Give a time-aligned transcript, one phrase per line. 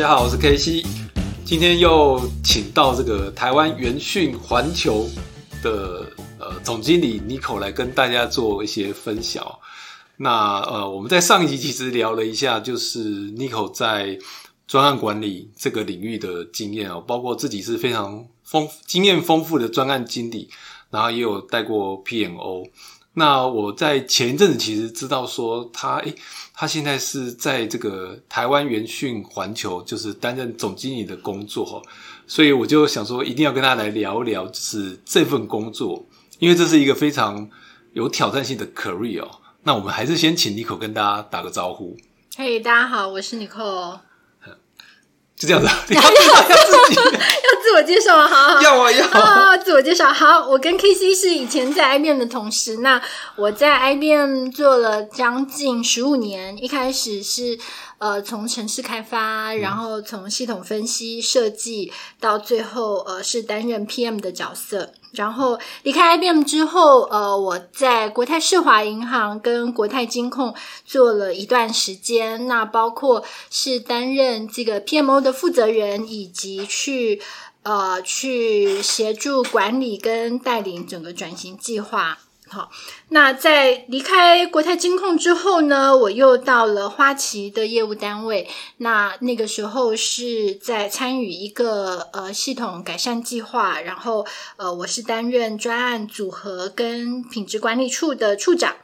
[0.00, 0.82] 大家好，我是 K C，
[1.44, 5.06] 今天又请到这个台湾元讯环球
[5.62, 9.44] 的呃总经理 Nico 来跟大家做一些分享。
[10.16, 14.18] 那呃，我们在上一集其实聊了一下，就是 Nico 在
[14.66, 20.48] 专案管理这个领域的经验哦，包括自己是非常丰经验丰富的专案经理，
[20.88, 22.70] 然后也有带过 PMO。
[23.14, 26.14] 那我在前一阵子其实知道说他诶。
[26.52, 31.82] 他现在是在这个台湾元讯环球，就是担任总经理的工作，
[32.26, 36.04] 所以我就想说，一定要跟他来聊一聊，就是这份工作，
[36.38, 37.48] 因为这是一个非常
[37.94, 39.26] 有挑战性的 career。
[39.62, 41.96] 那我们还是先请 Nico 跟大家打个招呼。
[42.36, 44.00] 嘿，大家好，我是 Nico。
[45.34, 47.10] 就这样子，要 自己要
[47.70, 48.26] 自我介绍啊！
[48.26, 49.56] 好好要啊要啊！
[49.56, 52.78] 自我介绍好，我跟 KC 是以前在 IBM 的同事。
[52.78, 53.00] 那
[53.36, 57.56] 我在 IBM 做了将近十五年，一开始是
[57.98, 64.90] 呃从城市开发，然后从系统分析设计，到最后呃是担任 PM 的角色。
[65.12, 77.20] 然后离开 IBM 之后，呃，我在国泰世华银行跟国泰金控做了一段时间，那包括是担任这个 PMO 的负责人，以及去
[77.62, 82.18] 呃去协助管理跟带领整个转型计划。
[82.48, 82.68] 好，
[83.10, 88.48] 那在离开国泰金控之后呢，我又到了花旗的业务单位。
[88.78, 94.26] 那那个时候是在参与一个呃系统改善计划，然后
[94.56, 98.74] 呃我是担任专案组合跟品质管理处的处长。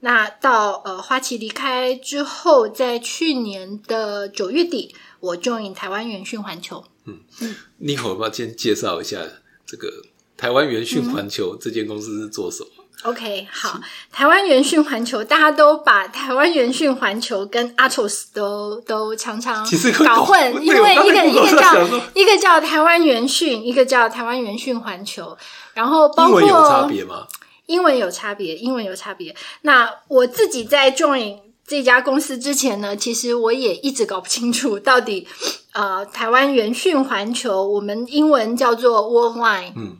[0.00, 6.84] 那到呃花旗离开之后，在去年的九月底，我 join 台湾元讯环球。
[7.06, 9.18] 嗯嗯，你可不要先介绍一下
[9.66, 9.88] 这个
[10.36, 12.68] 台湾元讯环球这间公司是做什么
[13.02, 13.78] ？OK，好，
[14.10, 19.62] 台湾元讯环球，大家都把台湾元讯环球跟 Atos 都都常常
[20.04, 25.36] 搞混，因为一个一个叫一个叫台湾元讯，一个叫台湾元讯环球，
[25.74, 27.26] 然后包括英文有差别吗？
[27.66, 29.34] 英文有差别，英文有差别。
[29.62, 35.26] 那我自己在 join 这家公司之前呢，其实我也一直搞不清楚到底
[35.74, 39.98] 呃台湾元讯环球，我们英文叫做 Worldwide，嗯。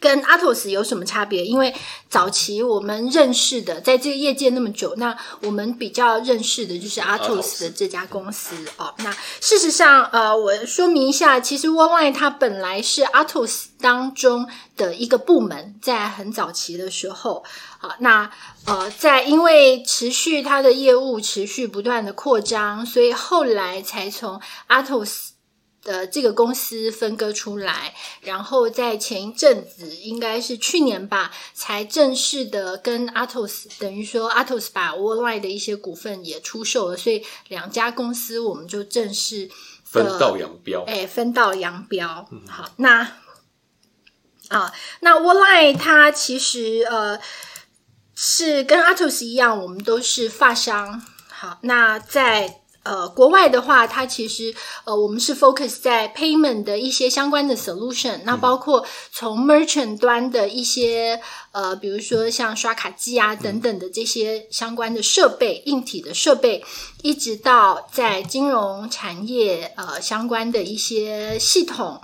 [0.00, 1.44] 跟 Atos 有什么差别？
[1.44, 1.74] 因为
[2.08, 8.94] 早期我们认识的，在这个业界那么久，那我们比较认识的就是 Atos 的这家公司哦。
[8.98, 17.42] 那事实上，呃，我说明一下，其实 Worldwide 它本来是 Atos 当中的一个部门，在很早期的时候
[17.78, 18.30] 啊，那
[18.66, 25.30] 呃，在因为持续它的业务持续不断的扩张，所以后来才从 Atos。
[25.80, 39.48] 的这个公司分割出来，然后在前一阵子，应该是去年吧，才正式的跟 Atos 等于说 Atos 把 Worldwide 的一些股份也出售了，所以两家公司我们就正式
[39.82, 40.84] 分道扬镳。
[40.86, 42.28] 哎，分道扬镳。
[42.48, 43.12] 好，那
[44.48, 47.18] 啊，那 Worldwide 它其实呃
[48.20, 51.00] 是跟 Atos 一样，我们都是发商。
[51.28, 52.62] 好，那在。
[52.84, 61.20] 呃，国外的话，它其实呃，我们是 focus 在 payment 的一些相关的 solution，那包括从 merchant 端的一些
[61.52, 66.64] 呃，比如说像刷卡机啊等等的这些相关的设备、硬体的设备，
[67.02, 72.00] 一直到在金融产业呃相关的一些系统。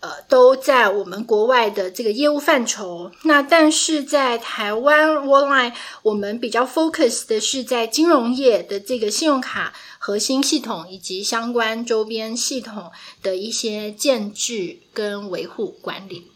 [0.00, 3.10] 呃，都在我们国外的这个业务范畴。
[3.22, 5.72] 那但是在台湾 Worldline，
[6.02, 12.92] 我们比较 focus 的是在金融业的这个信用卡核心系统以及相关周边系统
[13.22, 16.28] 的一些建制跟维护管理。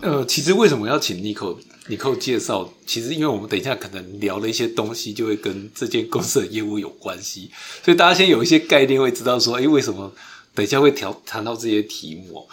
[0.00, 2.72] 呃，其实为什么要请 Nico Nico 介绍？
[2.86, 7.50] 其实因为我们等一下可能聊了一些东西，就会跟这间公司的业务有关系，
[7.84, 10.10] 所以大家先有一些概念，会知道说，哎，为什么？
[10.54, 12.48] 等一下会调谈到这些题目，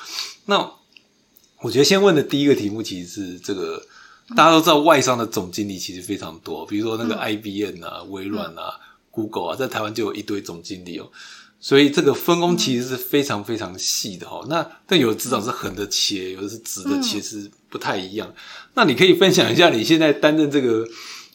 [0.45, 0.71] 那
[1.61, 3.81] 我觉得先问的第一个题目其实是这个，
[4.35, 8.79] 大家都知道外商的总经理其实非常多，比如说那个 IBM 啊、微软啊、
[9.09, 11.09] Google 啊，在台湾就有一堆总经理哦，
[11.59, 14.45] 所以这个分工其实是非常非常细的哈。
[14.47, 18.31] 那但有的职场是横的切，有的是直的切，是不太一样。
[18.75, 20.87] 那你可以分享一下你现在担任这个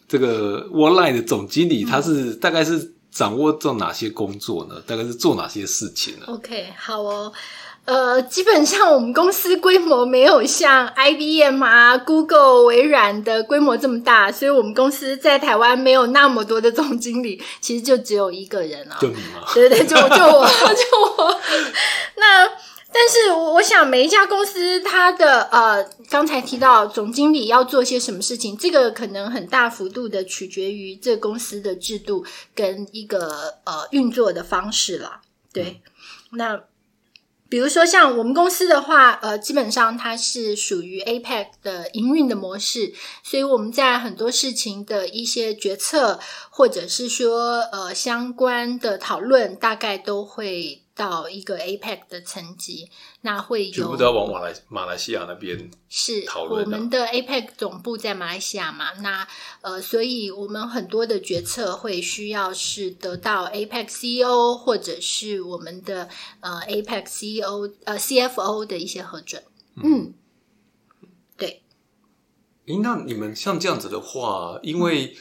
[0.06, 4.76] 这个 One Line 的总经理，他是大概是掌握做哪些工作呢？
[4.86, 7.32] 大概是做哪些事情呢？OK，好哦。
[7.84, 18.96] 呃，基本上我们公司规模没有像 IBM 啊、Google、微软的规模这么大，所以我们公司在台湾没有那么多的总经理，其实就只有一个人啊。
[19.00, 19.42] 就你吗？
[19.52, 21.40] 对对，就就我，就我。
[22.16, 22.48] 那
[22.92, 32.24] 但是我想，每一家公司它的呃，刚才提到总经理要做些什么事情，这个可能很大幅度的取决于这公司的制度
[32.54, 35.22] 跟一个呃运作的方式啦。
[35.52, 35.80] 对，
[36.32, 36.64] 那。
[37.48, 46.18] 比如说，像我们公司的话，呃，基本上它是属于 APEC 的营运的模式，所以我们在很多事情的一些决策，
[46.48, 50.81] 或者是说呃相关的讨论，大概都会。
[50.94, 52.90] 到一个 APEC 的层级，
[53.22, 56.64] 那会有全部都要往马来马来西亚那边是讨论。
[56.64, 59.26] 我们的 APEC 总部在马来西亚嘛，那
[59.62, 66.08] 呃，所以我们很多的决策会需要是得到 APEC CEO 或者是我们的
[66.40, 69.42] 呃 APEC CEO 呃 CFO 的一些核准。
[69.82, 70.12] 嗯，
[71.38, 71.62] 对。
[72.66, 75.16] 诶，那你们像这样子的话，因为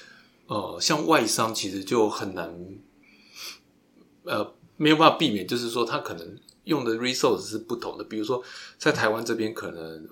[0.48, 2.54] 呃，像外商其实就很难
[4.26, 4.56] 呃。
[4.82, 8.04] 没有办法避免，就是说他可能用的 resource 是不同的。
[8.04, 8.44] 比如说，
[8.80, 10.08] 在台湾这边，可能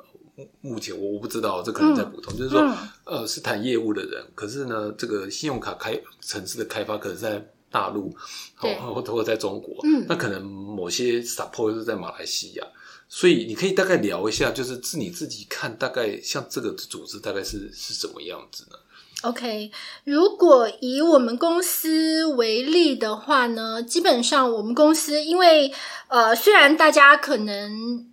[0.62, 2.38] 目前我我不知道，这可能在不同。
[2.38, 2.62] 就是说，
[3.04, 8.16] 呃，是谈业务的人，可是呢，这个信用卡开城市的开发可能在大陆，
[8.56, 9.75] 或或者在中国，
[10.07, 12.68] 那可能某些 support 是在马来西亚。
[13.07, 18.77] 所以你可以大概聊一下，就是自你自己看，大概像这个组织大概是是什么样子呢
[19.24, 19.71] ？OK，
[20.06, 25.74] 如果以我们公司为例的话呢，基本上我们公司，因为
[26.07, 28.06] 呃，虽然大家可能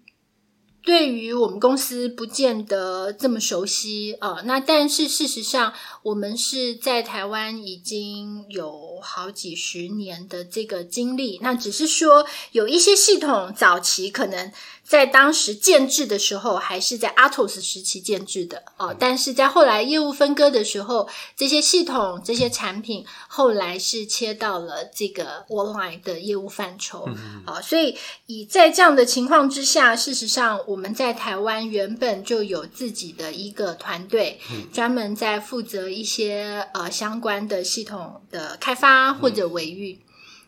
[0.87, 5.73] 对于我们公司不见得这么熟悉啊，那但是事实上，
[6.05, 14.53] 我们是在台湾已经有好几十年的这个经历，那只是说有一些系统早期可能。
[14.89, 18.95] 在当时建制的时候，还是在 Atos 时期建制的哦。
[18.97, 27.09] 但是在后来业务分割的时候，这些系统、这些产品后来是切到了这个 Online 的业务范畴
[27.45, 27.61] 啊。
[27.61, 34.39] 所以以在这样的情况之下，事实上我们在台湾原本就有自己的一个团队，
[34.73, 39.99] 专门在负责一些呃相关的系统的开发或者维运。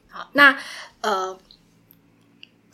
[0.08, 0.58] 好，那
[1.00, 1.38] 呃。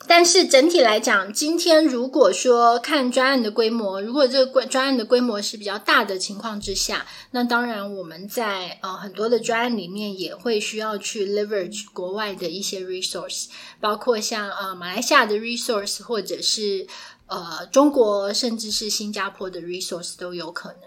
[0.07, 13.47] 但是整体来讲，今天如果说看专案的规模，如果这个专案的规模是比较大的情况之下，那当然我们在呃很多的专案里面也会需要去 leverage 国外的一些 resource，
[13.79, 16.85] 包括像呃马来西亚的 resource，或者是
[17.27, 20.79] 呃中国甚至是新加坡的 resource 都有可能。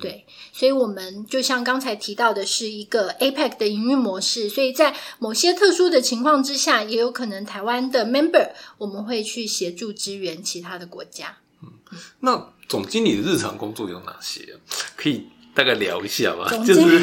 [0.00, 0.24] 对，
[0.54, 4.48] 所以我们就像刚才提到的，是一个 APEC 的营运模式。
[4.48, 11.36] 所以在某些特殊的情况之下，也有可能台湾的 member 我们会去协助支援其他的国家。
[11.62, 11.72] 嗯，
[12.20, 14.58] 那总经理的日常工作有哪些？
[14.96, 16.48] 可以大概聊一下吧？
[16.64, 17.00] 就是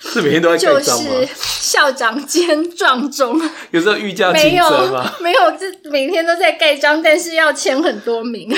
[0.00, 1.10] 是每天都在盖章吗？
[1.36, 3.40] 校长兼撞钟，
[3.70, 5.14] 有时候御驾亲征吗？
[5.20, 8.52] 没有，这每天都在盖章，但是要签很多名。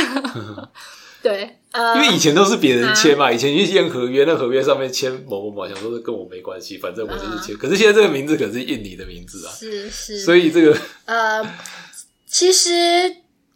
[1.22, 1.58] 对。
[1.72, 7.56] 呃因为以前都是别人签嘛，以前去签合约，那合约上面签某某某，想说是跟我没关系，反正我就是签。
[7.56, 11.44] 可是现在这个名字可是印你的名字啊，是是，所以这个呃，
[12.28, 12.70] 其实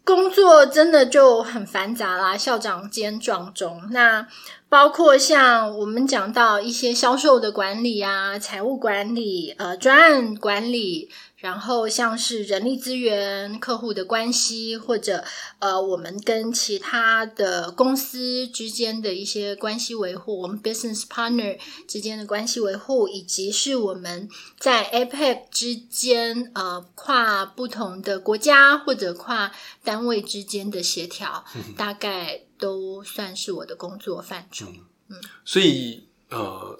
[0.09, 4.25] 工作真的就很繁杂啦，校长兼撞钟，那
[4.67, 11.11] 包括像我们讲到一些销售的管理啊、财务管理、呃专案管理。
[11.39, 15.23] 然后像是人力资源、客户的关系，或者
[15.59, 24.27] 呃，我们跟其他的公司之间的一些关系维护，我们 business partner 之间的关系维护，以及是我们
[24.59, 31.45] 在 APEC 之间呃跨不同的国家或者跨单位之间的协调，
[31.77, 34.65] 大概都算是我的工作范畴。
[35.07, 35.15] 嗯，
[35.45, 36.77] 所以呃，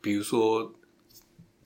[0.00, 0.72] 比如说，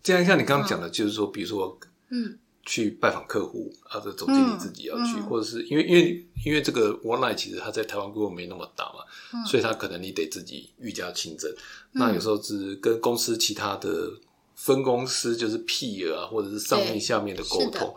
[0.03, 1.79] 这样像你刚刚讲的，就是说，比如说。
[2.11, 11.52] 嗯，去拜访客户，啊，这总经理自己要去，或者是因为因为因为这个 OneLine 其实它在台湾规模没那么大嘛，所以它可能你得自己愈加亲征。
[11.92, 14.11] 那有时候是跟公司其他的
[14.54, 17.94] 分公司，就是 peer 啊，或者是上面下面的沟通。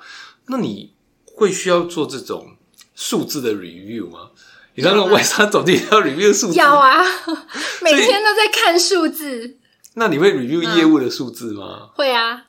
[0.48, 0.94] 那你
[1.26, 2.56] 会需要做这种
[2.96, 4.32] 数字的 review 吗？
[4.76, 6.58] 你知道那个外商总经理要 review 数字？
[6.58, 7.04] 要啊，
[7.82, 9.58] 每天都在看数字。
[9.94, 11.90] 那你会 review 业务的数字吗？
[11.96, 12.47] 会啊。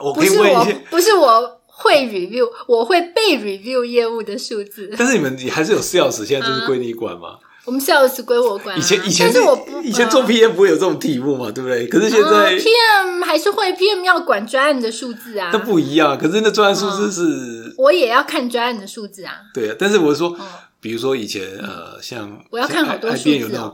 [0.00, 4.90] 我可以问一下， 不是我会 review，我会被 review 业务的数字。
[4.98, 7.38] 但是你们你还是有 sales，现在就是归你管吗？
[7.64, 11.86] 我们 sales 归我管啊、以前以前但是我不以前做呃 PM 不会有这种题目嘛，对不对？
[11.86, 19.32] 可是现呃在 PM 还是会 PM 要管专案的数字啊那，不一样，可是那专案数字是，我也要看专案的数字啊。
[19.54, 19.76] 对啊。
[19.78, 20.46] 但是我是说嗯，
[20.78, 23.72] 比如说以前呃，像我要看好多数字 IBM 有那哦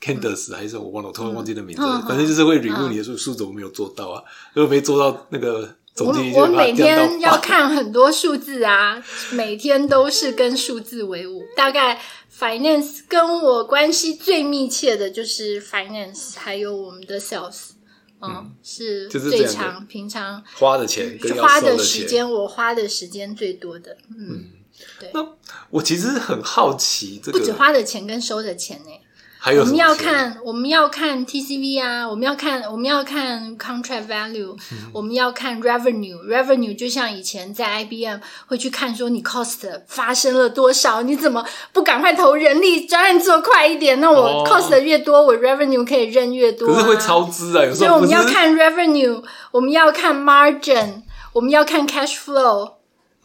[0.00, 4.22] Candace 还是我忘了，我突然忘记那名字反正就是会 review 嗯你的数数怎么没有做到啊，
[4.54, 11.42] 如果没做到那个总理就我每天要看很多数字啊，每天都是跟数字为伍。
[11.56, 11.98] 大概
[12.38, 17.70] finance 跟我关系最密切的就是 finance，还有我们的 sales，
[18.20, 21.78] 嗯，是最长平常花的钱跟花的。
[21.78, 24.44] 时间，我花的时间最多的，嗯，
[25.00, 25.26] 对，那
[25.70, 28.90] 我其实很好奇，这个不止花的钱跟收的钱呢、
[29.46, 34.56] 还有我们要看，我们要看 TCV 啊，我们要看，我们要看 contract value，、
[34.92, 44.00] 我嗯们要看 revenue，revenue 就像以前在 IBM 会去看说你 cost 发生了多少，你怎么不赶快投人力专案做快一点？
[44.00, 44.44] 那我哦。
[44.44, 49.22] cost 的越多，我 revenue 可以认越多、啊，可是会超支啊，有时所以我们要看 revenue，
[49.52, 52.72] 我们要看 margin，我们要看 cash flow。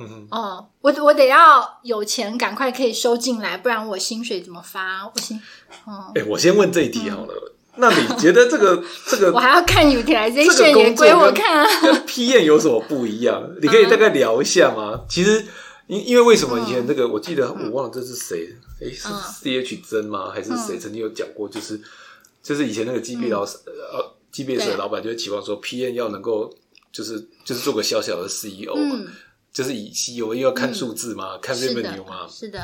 [0.10, 5.06] 嗯哦，我我得要有钱，赶快可以收进来，不然我薪水怎么发？
[5.06, 5.40] 我薪，
[5.86, 7.54] 哦，哎、我先问这一题好了。
[7.78, 11.82] 那你觉得这个 这个我还要看这 utilization 个也工作归我跟看啊。
[11.82, 13.50] 跟 P N 有什么不一样？
[13.62, 15.02] 你可以大概聊一下吗？
[15.10, 15.46] 其实，
[15.88, 18.50] 因因为为什么以前这个，我记得我忘了这是谁，
[18.82, 20.32] 诶，是嗯 C H 真吗？
[20.34, 21.48] 还是谁曾经有讲过？
[21.48, 21.80] 就是
[22.44, 26.54] 就是以前那个 G B 老师呃 G B S 的老板就会期望说 P N 要能够
[26.92, 29.08] 就是就是做个小小的 CEO 嘛，嗯，
[29.54, 32.60] 就是以西游又要看数字嘛，看 revenue 嘛，，是的，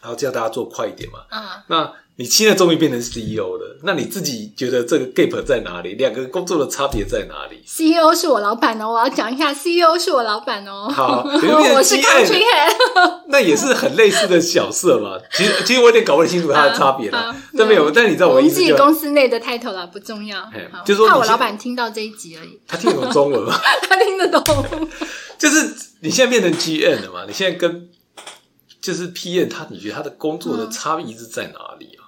[0.00, 1.24] 然后叫大家做快一点嘛。
[1.30, 5.94] 嗯，那你现在终于变成 CEO 了，那你自己觉得这个 gap 在哪里？
[5.96, 10.88] 两个工作的差别在哪里？CEO 是我老板哦，我要讲一下，CEO 是我老板哦。
[10.90, 13.20] 好 我是 country head。
[13.28, 15.18] 那也是很类似的角色嘛。
[15.32, 20.50] 其实 其实我有点搞不清楚它的差别好了，但没有，但你知道我们自己公司内的 title 啦，不重要
[20.86, 23.60] 就是怕我老板听到这一集而已，他听得懂中文吗？
[23.88, 24.88] 他听得懂。
[25.36, 25.70] 就是
[26.00, 27.24] 你现在变成 GM 了嘛？
[27.26, 27.90] 你现在跟
[28.80, 32.05] 就是 PM，他你觉得他的工作的差异是在哪里啊？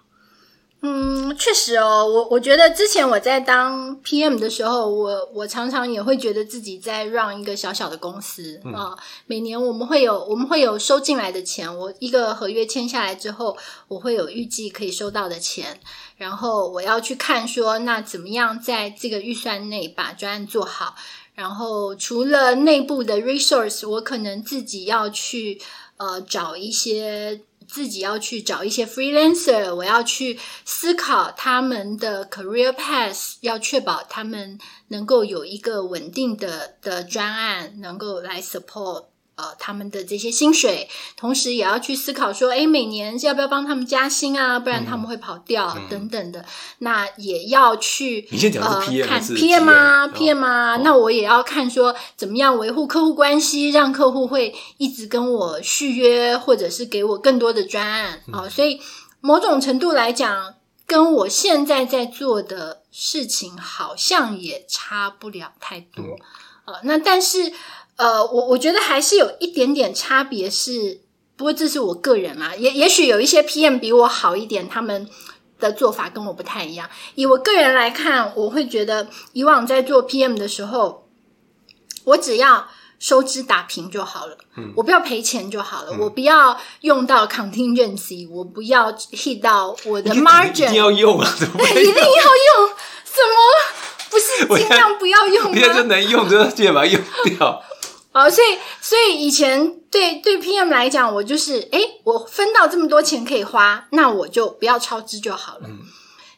[0.80, 13.58] 嗯，确实哦，我我觉得之前我在当 PM 的时候，我我常常也会觉得自己在让一个小小的公司啊、每年我们会有我们会有收进来的钱，我一个合约签下来之后，
[13.88, 15.80] 我会有预计可以收到的钱，
[16.16, 20.94] 然后我要去看说，那怎么样在这个预算内把专案做好。
[21.35, 25.61] 然后除了内部的 resource，我可能自己要去
[25.97, 34.59] 呃找一些自己要去找一些 freelancer，我要去思考他们的 career path，要确保他们
[34.89, 39.05] 能够有一个稳定的的专案，能够来 support。
[39.38, 44.59] 呃，他们的这些薪水，同时也要去思考说，诶，每年要不要帮他们加薪啊？
[44.59, 46.45] 不然他们会跑掉、等等的。
[46.78, 58.80] 那也要去你先讲的呃是 PM 看 PM 啊 GM，PM 啊，那我也要看说怎么样维护客户关系，让客户会一直跟我续约，或者是给我更多的专案啊、哦所以
[59.21, 60.54] 某种程度来讲，
[60.85, 66.02] 跟我现在在做的事情好像也差不了太多。
[66.64, 67.52] 呃，那但是
[67.99, 71.00] 呃，我我觉得还是有一点点差别是，
[71.37, 75.09] 不过这是我个人啊，也也许有一些 PM 比我好一点，他们
[75.59, 76.88] 的做法跟我不太一样。
[77.17, 81.09] 以我个人来看，我会觉得以往在做 PM 的时候，
[82.05, 82.69] 我只要
[83.00, 84.38] 收支打平就好了，
[84.76, 92.69] 我不要赔钱就好了，我不要用到 contingency，我不要 hit 到我的 margin，一定要用啊，怎么 一定要用
[93.05, 93.35] 什么？
[94.11, 95.83] 不是尽量不要用现在就？
[95.83, 97.62] 能用，就记得把它用掉。
[98.19, 105.69] 哦，所以所以以前对对 PM 来讲，我就是诶，我分到这么多钱可以花，那我就不要超支就好了。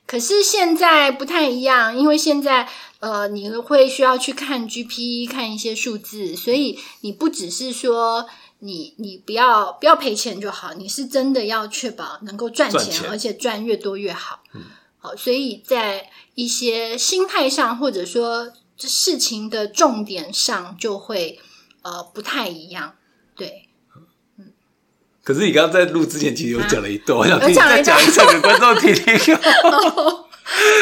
[0.07, 2.69] 可是现在不太一样，因为现在
[2.99, 8.27] 呃，你会需要去看 GP，看一些数字，所以你不只是说
[8.59, 14.41] 你你不要不要赔钱就好，你是真的要确保能够赚钱，赚钱而且赚越多越好。
[14.99, 21.39] 好，所以在一些心态上，或者说这事情的重点上，就会
[21.83, 22.95] 呃不太一样。
[23.37, 23.69] 对，
[25.25, 29.35] 可是你刚刚在录之前，其实有讲了一段，我想听你再讲一下给观众听听。
[29.65, 30.27] 哦，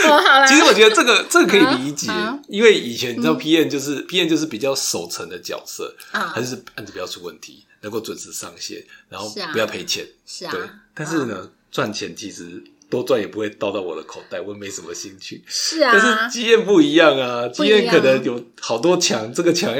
[0.08, 10.06] 好啦，其实我觉得这个这个可以理解啊，因为以前你知道 PM 就是 PM 就是比较守成的角色，啊还是案子不要出问题，能够准时上线，然后不要赔钱。
[10.24, 10.62] 是啊对，
[10.94, 15.44] 但是呢，赚钱其实多赚也不会倒到我的口袋，我也没什么兴趣。
[15.46, 19.76] 是啊，但是经验不一样啊，经验可能有好多墙，这个墙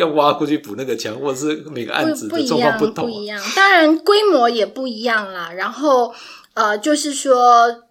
[0.00, 3.08] 要要挖过去补那个墙，或者是每个案子不不一的状况样，不同啊。
[3.08, 3.42] 不一样。
[3.54, 5.52] 当然规模也不一样啦。
[5.52, 6.14] 然后
[6.54, 7.84] 呃，就是说，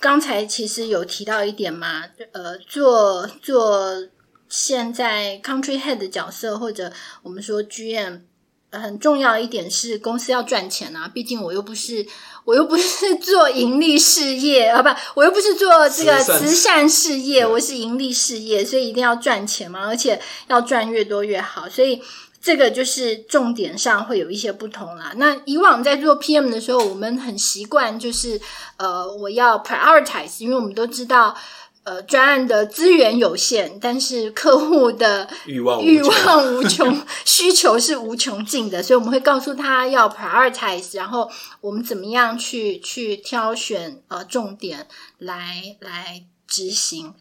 [0.00, 4.08] 刚才其实有提到一点嘛，呃，做做
[4.48, 6.92] 现在 country head 的角色，或者
[7.22, 8.22] 我们说 GM，
[8.72, 12.06] 很重要一点是公司要赚钱啊，毕竟我又不是。
[12.44, 22.02] 我又不是做盈利事业啊，不，我又不是做这个慈善事业，我是盈利事业，所以一定要赚钱嘛，而且要赚越多越好，所以
[22.42, 25.12] 这个就是重点上会有一些不同啦。
[25.18, 28.40] 那以往在做 PM 的时候，我们很习惯就是
[28.76, 31.36] 呃，我要 prioritize，因为我们都知道。
[31.84, 41.28] 呃，专案的资源有限，但是客户的欲望欲望无穷， 需求是无穷尽的，所以我们会告诉他要 prioritize，然后
[41.60, 44.86] 我们怎么样去去挑选呃重点
[45.18, 47.14] 来来执行。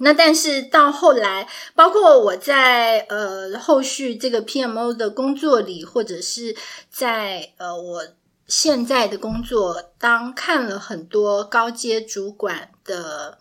[0.00, 6.56] 那但是到后来，包括我在呃后续这个 PMO 的工作里，或者是
[6.90, 8.02] 在呃我
[8.48, 13.38] 现在的工作，当看了很多高阶主管的。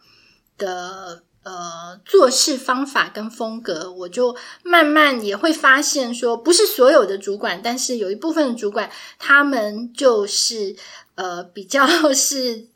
[0.61, 10.75] 的呃做事方法跟风格，我就慢慢也会发现说，不是所有的主管，但是有一部分的主管，他们就是
[11.15, 12.67] 呃比较 是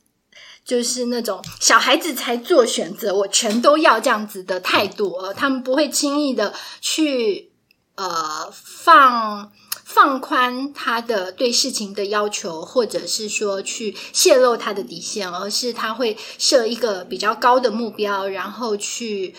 [0.65, 6.51] 就是那种小孩子才做选择，我全都要这样子的态度，他们不会轻易的
[6.81, 7.51] 去
[7.95, 9.51] 呃放。
[9.95, 19.33] 放宽他的对事情的要求，或者是说去泄露他的底线，而是他会设一个比较高的目标，然后去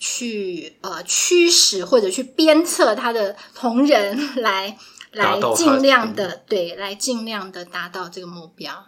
[0.00, 4.76] 去呃驱使或者去鞭策他的同仁来
[5.12, 8.84] 来尽量的对，来尽量的达到这个目标。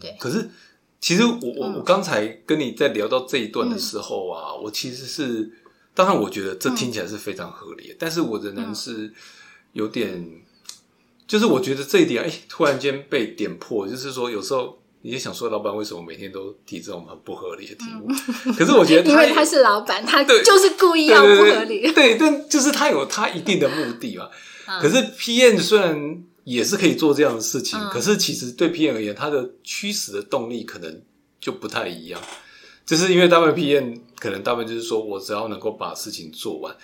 [0.00, 0.50] 对，可是
[1.00, 5.52] 其实我我我刚才跟你在聊到这一段的时候啊，我其实是
[5.94, 9.14] 当然我觉得这听起来是非常合理，但是我仍然是
[9.72, 10.42] 有点。
[11.28, 18.08] 就是我觉得这一点，哎，突然间被点破，就是说有时候你也想说，老板为什么每天都提这种很不合理的题目？
[18.56, 21.92] 可是我觉得， 因为他是老板，他就是故意要不合理。
[21.92, 24.30] 对，但就是他有他一定的目的嘛。
[24.80, 31.02] 可是 PM 虽然也是可以做这样的事情，可是其实对 PM 而言，他的驱使的动力可能
[31.38, 32.18] 就不太一样。
[32.86, 36.74] 就是因为大部分 PM 可能大部分就是说我只要能够把事情做完，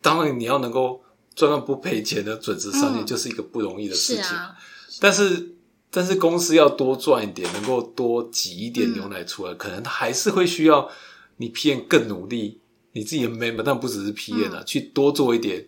[0.00, 1.02] 当然你要能够。
[1.34, 4.24] 赚到不赔钱的准时上线就是一个不容易的事情，
[5.00, 5.54] 但是
[5.90, 10.90] 但是公司要多赚一点，能够多挤一点牛奶出来，可能还是会需要
[11.36, 12.60] 你 PM 更努力，
[12.92, 15.66] 你自己的 member，但不只是 PM 啊，去多做一点，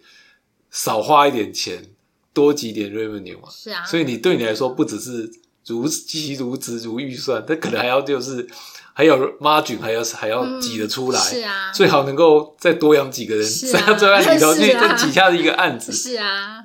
[0.70, 1.90] 少花一点钱，
[2.32, 5.30] 多挤点 revenue 啊，是啊，所以你对你来说不只是
[5.66, 8.48] 如积如值如预算，它可能还要就是。
[8.96, 16.62] 还有 margin 还要还要挤得出来，是啊，最好能够再多养几个人，在这案里头去再挤下的一个案子，是啊。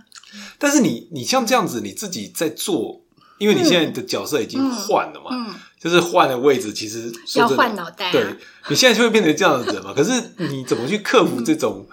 [0.59, 3.01] 但是你你像这样子，你自己在做，
[3.39, 8.23] 因为你现在的角色已经换了嘛，嗯，就是换了位置，其实要换脑袋，对，
[8.69, 9.91] 你现在就会变成这样的人嘛。
[9.95, 11.87] 可是你怎么去克服这种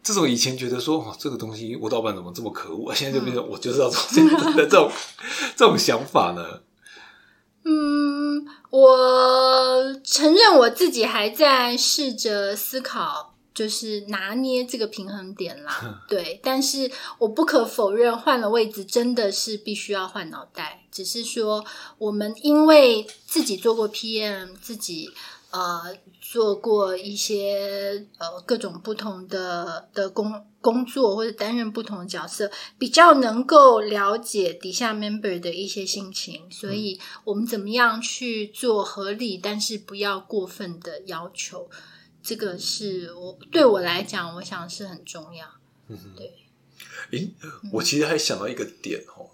[0.00, 4.92] 这种以前觉得说哦，这个东西我老板怎么这么可恶，现在就变成我就是要做这样的这种
[5.56, 6.60] 这种想法呢？
[8.70, 16.02] 嗯，我承认我自己还在试着思考，就是拿捏这个平衡点啦。
[16.08, 20.82] 对，但是我不可否认，换了位置真的是必须要换脑袋。
[20.90, 21.64] 只是说，
[21.98, 25.10] 我们因为自己做过 PM，自己。
[25.50, 41.70] 呃，做过一些呃各种不同的的工工作，或者担任不同的角色，比较能够了解底下 member 的一些心情，所以我们怎么样去做合理，但是不要过分的要求，
[42.22, 45.46] 这个是我对我来讲，我想是很重要。
[45.88, 46.34] 嗯，对。
[47.12, 47.30] 诶，
[47.72, 49.30] 我其实还想到一个点哦，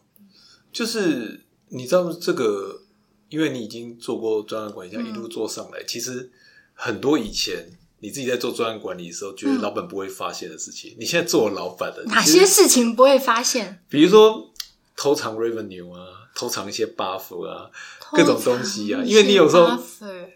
[0.71, 2.83] 就是你知道这个。
[3.33, 6.31] 因为你已经做过专案管理，一路做上来，其实
[6.75, 7.67] 很多以前
[8.01, 13.83] 你自己在做专案管理的时候，觉得老板不会发现的事情，你现在做了老板的，哪些事情不会发现？
[13.89, 14.53] 比如说
[14.95, 17.71] 偷藏 revenue 啊，偷藏一些 buff 啊，
[18.13, 19.79] 各种东西啊，因为你有时候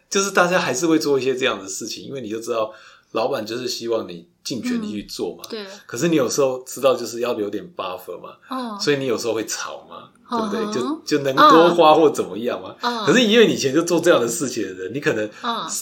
[0.09, 2.73] 就是大家还是会做一些这样的事情，因为你就知道
[3.13, 5.43] 老板就是希望你尽全力去做嘛。
[5.51, 5.67] 对。
[5.85, 10.11] 可是你有时候知道就是要留点 buffer 嘛，哦，所以你有时候会吵嘛。
[10.29, 10.75] 对不对？
[10.75, 12.75] 就就能多花或怎么样嘛？
[13.07, 15.31] 可是因为你以前就做这样的事情的人，你可能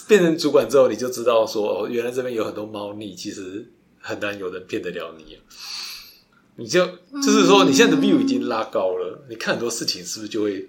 [0.07, 3.67] 变成主管之后，你就知道说哦，原来这边有很多猫腻，其实
[4.03, 5.39] 很难有人骗得了你。
[6.57, 10.69] 你就就是说，你现在的 view 已经拉高了，你看很多事情是不是就会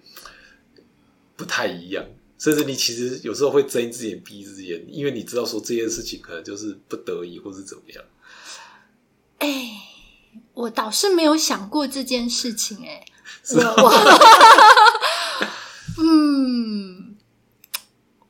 [1.36, 2.05] 不太一样？
[2.38, 8.04] 甚至你其实有时候会睁一只眼闭一只眼，因为你知道说这件事情可能就是不得已或是怎么样。
[9.39, 9.69] 哎，
[10.54, 13.06] 我倒是没有想过这件事情，哎。
[13.56, 13.91] 我我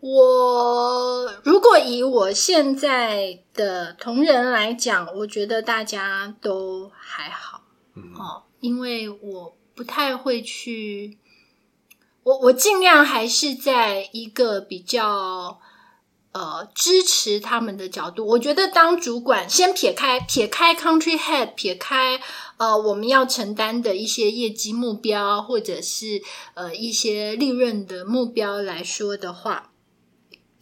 [1.26, 7.64] 我如果以我现在的同仁来讲，我觉得大家都还好
[7.96, 11.18] 嗯哦，因为我不太会去，
[12.26, 15.60] 我我尽量还是在一个比较
[16.32, 18.26] 呃支持他们的角度。
[18.26, 22.20] 我觉得当主管，先撇开撇开 country head，撇开
[22.58, 26.24] 呃我们要承担的一些业绩目标，或者是
[26.56, 29.70] 呃一些利润的目标来说的话，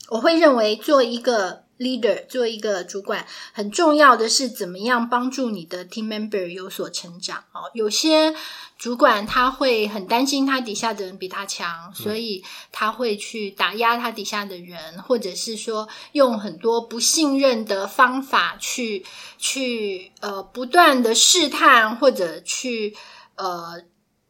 [0.10, 7.44] 我会认为做一个 leader，做一个主管，很重要的是怎么样帮助你的 team member 有所成长。
[7.52, 8.34] 哦，有些
[8.80, 19.06] 主管他会很担心他底下的人比他强，所以他会去打压他底下的人，或者是说用很多不信任的方法去
[19.38, 22.96] 去呃不断的试探，或者去
[23.36, 23.84] 呃。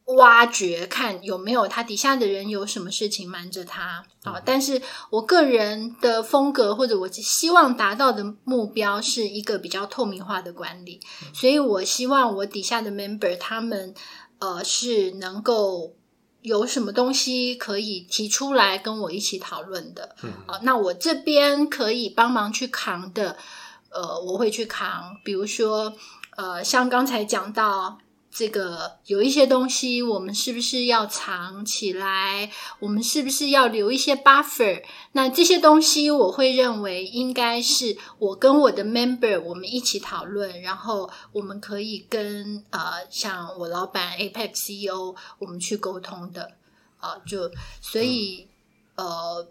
[0.05, 4.03] 挖掘看有没有他底下的人有什么事情瞒着他。
[4.23, 10.99] 啊、但是我个人的风格或者我希望达到的目标是一个比较透明化的管理，
[11.33, 13.93] 所以我希望我底下的 member 他们
[14.39, 15.93] 呃是能够
[16.41, 20.31] 有什么东西可以提出来跟我一起讨论的，嗯。
[20.47, 23.37] 啊、那我这边可以帮忙去扛的，
[23.89, 25.93] 呃，我会去扛，比如说
[26.35, 27.99] 呃，像刚才讲到。
[28.35, 32.51] 这个有一些东西，我们是不是要藏起来？
[32.79, 34.81] 我们是不是要留一些 buffer？
[35.11, 46.53] 那这些东西，我会认为应该是我跟我的 member 我们一起讨论，然后我们可以跟呃，像我老板 Apex CEO 我们去沟通的
[46.97, 48.47] 啊、就所以
[48.95, 49.47] 呃，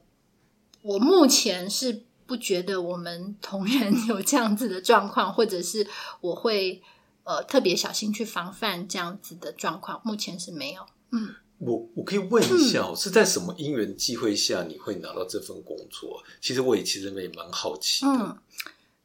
[0.83, 5.87] 我目前是不觉得我们同仁有这样子的状况，或者是
[6.21, 6.83] 我会。
[7.25, 10.87] 呃，特别小心去防范这样子的状况，目前是没有。
[11.11, 16.21] 嗯我我可以问一下、哦，是在什么因缘际会下你会拿到这份工作？
[16.41, 18.11] 其实我也其实也蛮好奇的。
[18.11, 18.37] 嗯，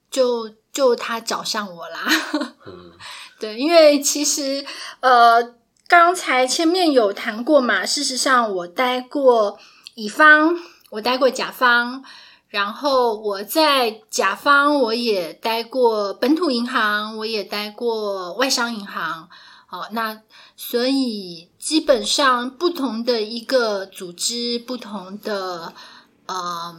[0.10, 2.08] 就就他找上我啦。
[2.65, 2.93] 嗯
[3.39, 4.65] 对，因为其实
[5.01, 5.53] 呃，
[5.88, 9.60] 刚才前面有谈过嘛，事实上我待过
[9.93, 10.58] 乙方，
[10.89, 12.03] 我待过甲方。
[12.50, 19.30] 然后我在甲方，我也待过本土银行，我也待过外商银行。
[19.66, 20.22] 好，那
[20.56, 25.74] 所以基本上不同的一个组织，不同的
[26.26, 26.74] 呃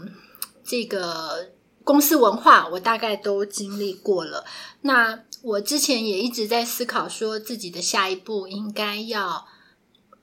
[0.64, 1.50] 这个
[1.84, 4.46] 公司文化，我大概都经历过了。
[4.80, 9.46] 那我之前也一直在思考，说自己的下一步应该要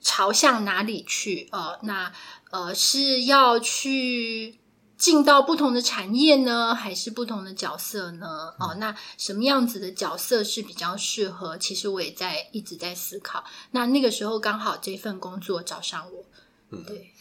[0.01, 1.47] 朝向哪里去？
[1.51, 2.11] 呃，那
[2.49, 4.57] 呃是要去。
[4.97, 8.53] 进到不同的产业呢，还是不同的角色呢？
[8.59, 11.57] 哦，那什么样子的角色是比较适合？
[11.57, 13.43] 其实我也在一直在思考。
[13.71, 16.25] 那那个时候刚好这份工作找上我，
[16.71, 17.11] 嗯，对，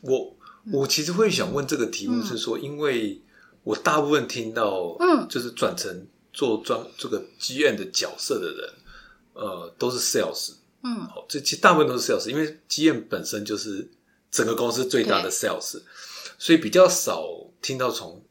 [0.00, 0.36] 我
[0.72, 3.22] 我其实会想问这个题目是说，因为
[3.62, 5.28] 我大部分听到，嗯。
[5.28, 8.72] 就是转成做专这个 GM 的角色的人，
[9.34, 11.06] 呃，都是 sales，嗯。
[11.06, 13.90] 好，这其实大部分都是 sales，因为 GM 本身就是
[14.38, 15.82] 整个公司最大的 sales，
[16.38, 17.24] 所以比较少
[17.60, 18.22] 听到从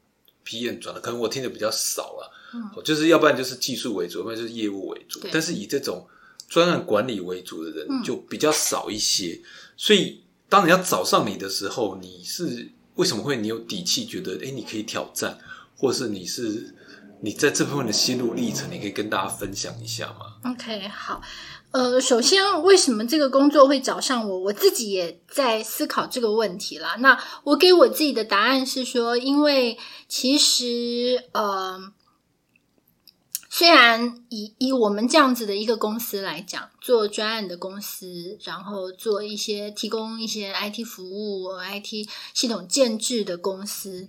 [0.46, 2.32] PM 转的，可能我听的比较少了。
[2.54, 5.30] 嗯，就是要不然就是技术为主，要不然就是业务为主对。
[5.30, 6.08] 但是以这种
[6.48, 9.38] 专案管理为主的人嗯就比较少一些。
[9.76, 15.38] 所以当人家找上你的时候，你是为什么会你有底气觉得，哎，你可以挑战，
[15.76, 16.74] 或是你是
[17.20, 21.20] 你在这部分的心路历程，你可以跟大家分享一下吗？OK，好。
[21.70, 24.38] 呃，首先，为什么这个工作会找上我？
[24.38, 26.96] 我自己也在思考这个问题啦。
[27.00, 29.78] 那我给我自己的答案是说，因为
[30.08, 31.92] 其实，呃，
[33.50, 44.06] 虽然以以我们这样子的一个公司来讲，做专案的公司，然后做一些提供一些 IT 服务、IT 系统建制的公司，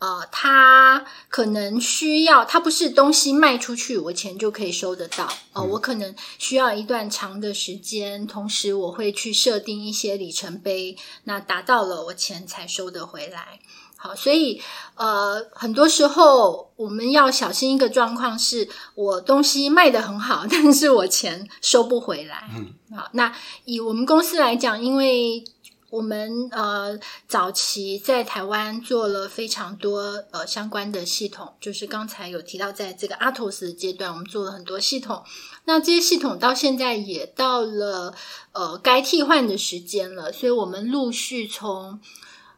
[0.00, 5.28] 呃，它可能需要，它不是东西卖出去，我钱就可以收得到。
[5.52, 13.60] 呃，我可能需要一段长的时间，同时我会去设定一些里程碑，那达到了，我钱才收得回来。
[14.02, 14.62] 好，所以
[14.94, 22.48] 呃，很多时候我们要小心一个状况，是我东西卖得很好， 但是我钱收不回来。
[22.56, 23.36] 嗯，好，那
[23.66, 25.44] 以我们公司来讲，因为
[25.90, 26.98] 我们呃
[27.28, 35.22] 早期在台湾做了非常多呃相关的系统，就是刚才有提到，在这个 Atos 的阶段，我们做了很多系统。
[35.64, 38.14] 那这些系统到现在也到了
[38.52, 42.00] 呃该替换的时间了，所以我们陆续从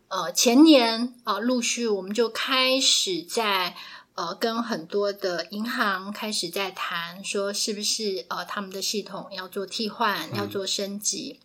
[0.09, 3.75] 呃前年啊、呃陆续我们就开始在。
[4.15, 11.41] 呃，跟很多的银行开始在谈，说是不是呃他们的系统要做替换，要做升级。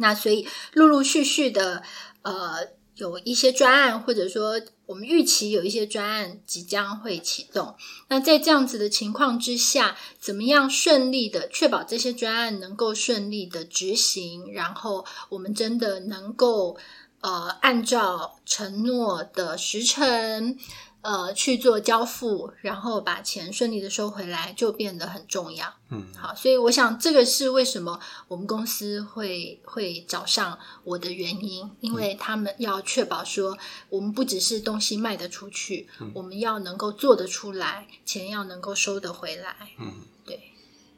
[0.00, 1.82] 那所以陆陆续续的
[2.22, 7.74] 呃有一些专案，或者说我们预期有一些专案即将会启动。
[8.08, 16.76] 那在这样子的情况之下，怎么样顺利的确保这些专案能够顺利的执行，然后我们真的能够
[17.20, 20.58] 呃按照承诺的时程。
[21.02, 25.66] 呃，去做交付，然后把钱顺利的收回来，就变得很重要。
[25.90, 33.56] 嗯，好，所以我想这个是为什么我们公司会会找上我的原因，因为他们要确保说，
[33.88, 39.56] 我们不只是东西卖得出去，我们要能够做得出来，钱要能够收得回来。
[39.78, 40.38] 嗯，对。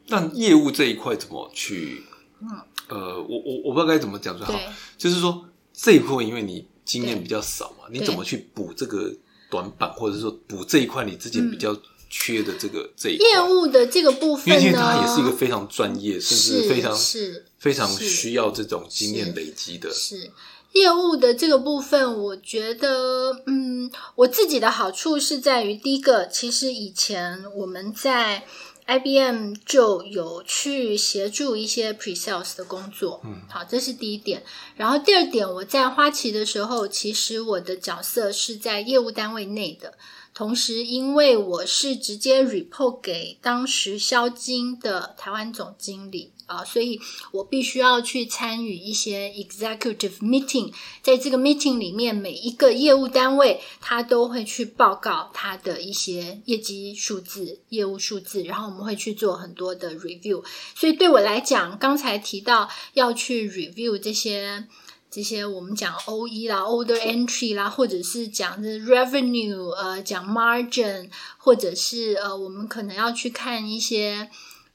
[0.09, 2.03] 那业务这一块怎么去？
[2.41, 2.49] 嗯，
[2.89, 4.53] 呃，我我我不知道该怎么讲最好，
[4.99, 9.15] 就是说这一部分因为你经验比较少嘛，你怎么去补这个？
[9.53, 11.77] 短板，或者说补这一块你之前比较
[12.09, 19.93] 缺的这个这一业务的这个部分因为它也是一个非常专业，甚至非常是非常需要这种经验累积的。
[19.93, 20.31] 是
[20.73, 28.47] 业务的这个部分，我觉得，嗯，我自己的好处是在于，第一个，其实以前我们在。
[28.87, 34.43] IBM 就有去协助一些 pre-sales 的工作，嗯，好，这是第一点。
[34.77, 39.95] 然后第二点，我在花旗的时候，其实我的角色是在业务单位内的。
[40.35, 50.73] 同时，因为我是直接 report 给当时销金的台湾总经理啊，所以我必须要去参与一些 executive meeting。
[51.03, 60.45] 在这个 meeting 里面，每一个业务单位他都会去报告他的一些业绩数字、业务数字，然后我们会去做很多的 review。
[60.75, 64.67] 所以对我来讲，刚才提到要去 review 这些。
[65.15, 74.31] 这些我们讲 O E 啦，Order Entry 啦，或者是讲的 Revenue，呃，讲 Margin，或者是呃，我们可能要去看一些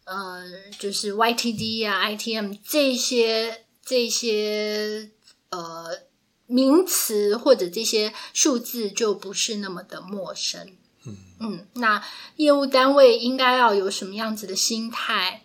[0.08, 5.12] 呃，就是 Y T D 啊，I T M 这些这些
[5.50, 6.00] 呃
[6.46, 10.76] 名词或者这些数字就不是那么的陌生。
[11.06, 12.04] 嗯嗯，那
[12.38, 15.44] 业务单位应该要有什么样子的心态？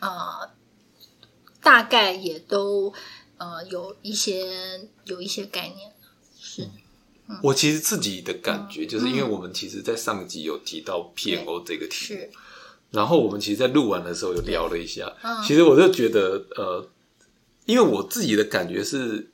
[0.00, 0.50] 呃，
[1.62, 2.92] 大概也都。
[3.42, 5.90] 呃，有一些有一些概念
[6.38, 6.68] 是。
[7.42, 12.28] 我其实自己的感觉，就是因为我们其实，在上集有提到 PMO 这个题目，
[12.90, 15.12] 然后我们其实，在录完的时候有聊了一下。
[15.46, 16.88] 其实我就觉得，呃，
[17.66, 19.30] 因为我自己的感觉是，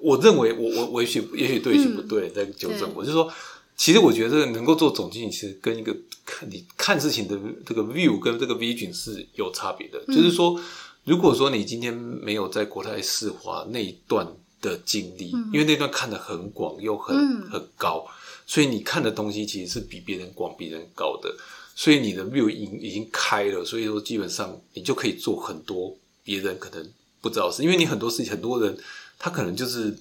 [0.00, 3.32] 我认为我我我也许也许对，也许不对，在纠正我，就说，
[3.76, 10.60] 其实我觉得能够做总经理，其实跟一个看你看事情的这个 view 跟这个 vision 是有差别的，就是说。
[11.06, 14.26] 如果说你今天没有在国泰世华那一段
[14.62, 18.06] 的经历，因为那段看的很广又很很高，
[18.46, 21.30] 所以你看的东西其实是比别人广、比人高的，
[21.74, 28.76] 所以你的 view 已已经开了，所以说基本上你就可以做很多别人可能不知道事，因为你很多事情很多人
[29.18, 29.96] 他可能就是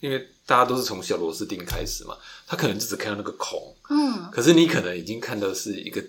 [0.00, 6.04] 因为大家都是从小螺丝钉开始嘛，他可能就只看到那个孔，嗯，可是你可能已经看到是一个。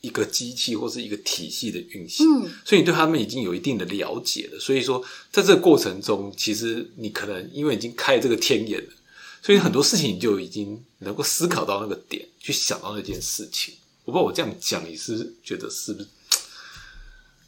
[0.00, 4.60] 一个机器或是一个体系的运行，嗯，所以你对他们已经有一定的了解了。
[4.60, 5.02] 所以说，
[5.32, 8.92] 在这个过程中，其实你可能因为已经开这个天眼了，
[9.42, 13.72] 所以很多事情你就已经能够思考到那个点，去想到那件事情。
[14.04, 16.08] 我不知道我这样讲，你是觉得是不是？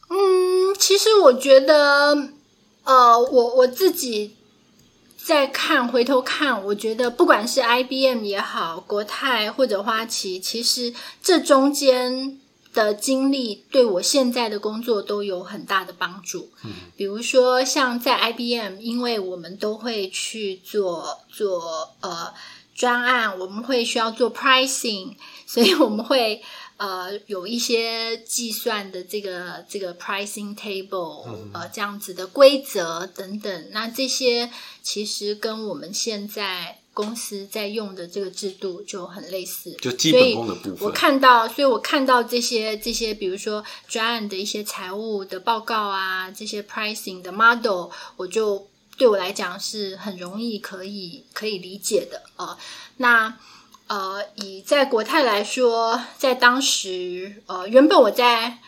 [0.09, 2.31] 嗯，其实我觉得，
[2.85, 4.37] 呃，我我自己。
[5.19, 12.39] 在看回头看，我觉得不管是 IBM 也好，国泰或者花旗，其实这中间
[12.73, 16.53] 的经历对我现在的工作都有很大的帮助。
[16.63, 22.33] 嗯，比如说像在 IBM，因为我们都会去做做呃
[22.77, 26.43] 专案，我们会需要做 pricing，所以我们会。
[26.79, 34.51] 呃，有一些计算的这个这个 pricing table，呃，这样子的规则等等，那这些
[34.83, 39.73] 其实跟我们现在公司在用的这个制度就很类似。
[39.81, 52.59] 就基本功的部分，我看到，所以我看到这些这些，比如说专案的一些财务的报告啊，这些 pricing 的 model，我就对我来讲是很容易可以可以理解的啊。
[52.99, 53.39] 那
[53.89, 58.59] 呃，以在国泰来说，在当时，呃，原本我在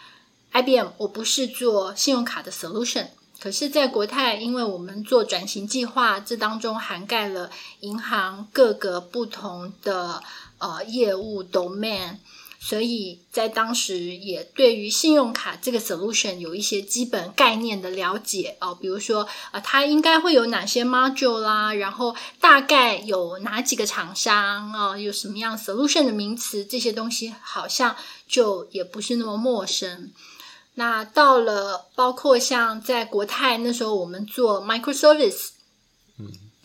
[0.52, 3.08] IBM，我不是做信用卡的 solution，
[3.40, 7.50] 可是，在国泰，因为我们做转型计划，这当中涵盖了
[7.80, 10.22] 银行各个不同的
[10.58, 12.18] 呃业务 domain。
[12.60, 30.10] 所以在当时也对于信用卡这个 solution 有一些基本概念的了解哦，比如说啊，它应该会有哪些 module 啦，然后大概有哪几个厂商啊，有什么样 solution 的名词，这些东西好像就也不是那么陌生。
[30.74, 35.48] 那到了包括像在国泰那时候，我们做 microservice，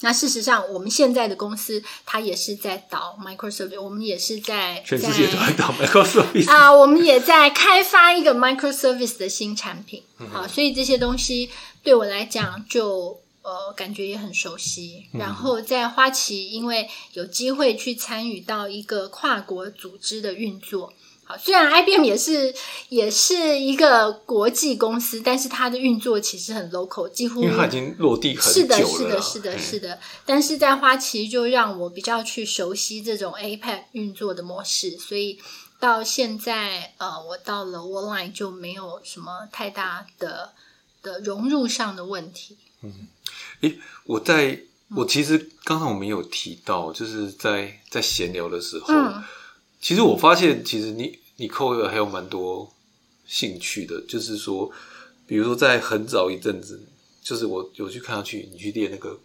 [0.04, 10.04] 那事实上，我们现在的公司它也是在导 microservice，我们也是在全世界都在导 microservice 啊，我们也在开发一个 microservice 的新产品。
[10.32, 11.50] 好，所以这些东西
[11.82, 15.06] 对我来讲就呃感觉也很熟悉。
[15.14, 20.94] 然后在花旗，因为有机会去参与到一个跨国组织的运作。
[21.34, 22.54] 好，虽然 IBM 也是
[22.90, 30.00] 也是一个国际公司，但是它的运作其实很 local，几乎因为它已经落地很久是的，是的，是的，嗯是的。
[30.26, 35.40] 但是在花旗就让我比较去熟悉这种 APEC 运作的模式，所以
[35.80, 40.52] 到现在呃，我到了 Worldline 就没有什么太大的
[41.02, 42.58] 的融入上的问题。
[42.82, 43.08] 嗯
[43.62, 44.52] 诶，我在
[44.90, 49.24] 嗯我其实刚才我们有提到，就是在在闲聊的时候，嗯
[49.82, 52.72] 其实我发现，其实你你扣的还有蛮多
[53.26, 54.70] 兴趣的，就是说，
[55.26, 56.82] 比如说在很早一阵子，
[57.24, 59.18] 就是我有去看上去你去练那个，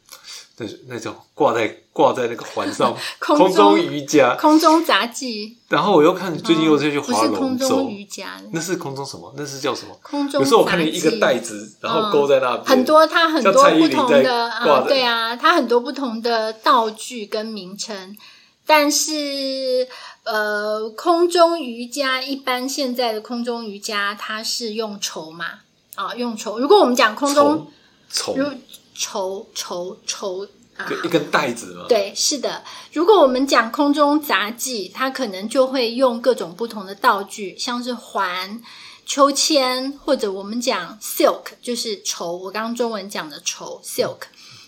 [0.56, 7.68] 那那种挂在挂在那个环上空 空中中瑜伽，空中杂技，然后我又看最近又是去划不是空龙舟。
[7.68, 9.34] 中，瑜伽，那是空中什么？
[9.36, 9.98] 那是叫什么？
[10.02, 18.16] 空中有时候我看见一个袋子，然后勾在那边，很多，它很多不同的啊，对啊，它很多不同的道具跟名称，
[18.64, 19.86] 但是
[20.30, 25.60] 呃，空中瑜伽一般现在的空中瑜伽它是用筹嘛，
[25.94, 26.58] 啊，用筹。
[26.58, 27.72] 如果我们讲空中
[28.10, 28.46] 虫如
[28.94, 32.62] 筹筹筹啊，就一根带子嘛，对，是的。
[32.92, 38.60] 如果我们讲空中杂技，它可能就会用各种不同的道具，像是环、
[39.06, 42.36] 秋千，或者我们讲 silk，就是绸。
[42.36, 44.18] 我刚刚中文讲的绸 silk，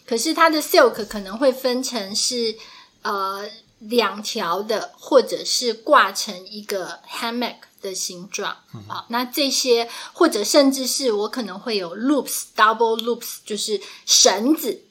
[0.07, 2.57] 可是它的 silk 可能会分成是
[3.03, 3.46] 呃
[3.81, 8.57] 两条的，或者是挂成一个 hammock 的形状。
[8.88, 14.83] 好，那这些或者甚至是我可能会有 loops、double loops，就是绳子。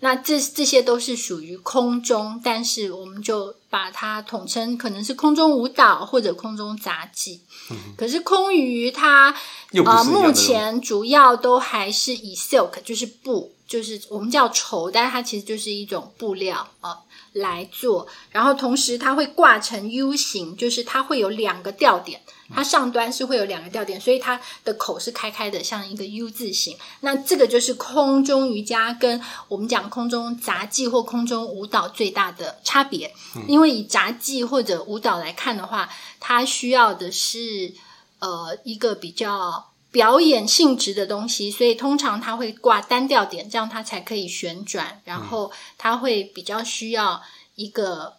[0.00, 7.40] 那这这些都是属于空中，但是我们就把它统称可能是空中舞蹈或者空中杂技。
[7.96, 9.36] 可是空余它呃
[9.70, 16.98] 又不是一样的目前主要都还是以 silk 就是布，就是我们叫绸，但是它其实就是一种布料啊、
[17.32, 18.06] 来做。
[18.30, 22.20] 然后同时它会挂成 U 型，就是它会有两个吊点。
[22.54, 26.76] 它上端是会有两个吊点，所以它的口是开开的，像一个 U 字形。
[27.00, 29.18] 那这个就是空中瑜伽跟
[29.48, 33.14] 我们讲空中杂技或空中舞蹈最大的差别。
[33.48, 35.88] 因为以杂技或者舞蹈来看的话，
[36.20, 37.72] 它需要的是
[38.18, 47.22] 呃一个比较表演性质的东西，所以通常它会挂单调点，这样它才可以旋转，然后它会比较需要
[47.54, 48.14] 一个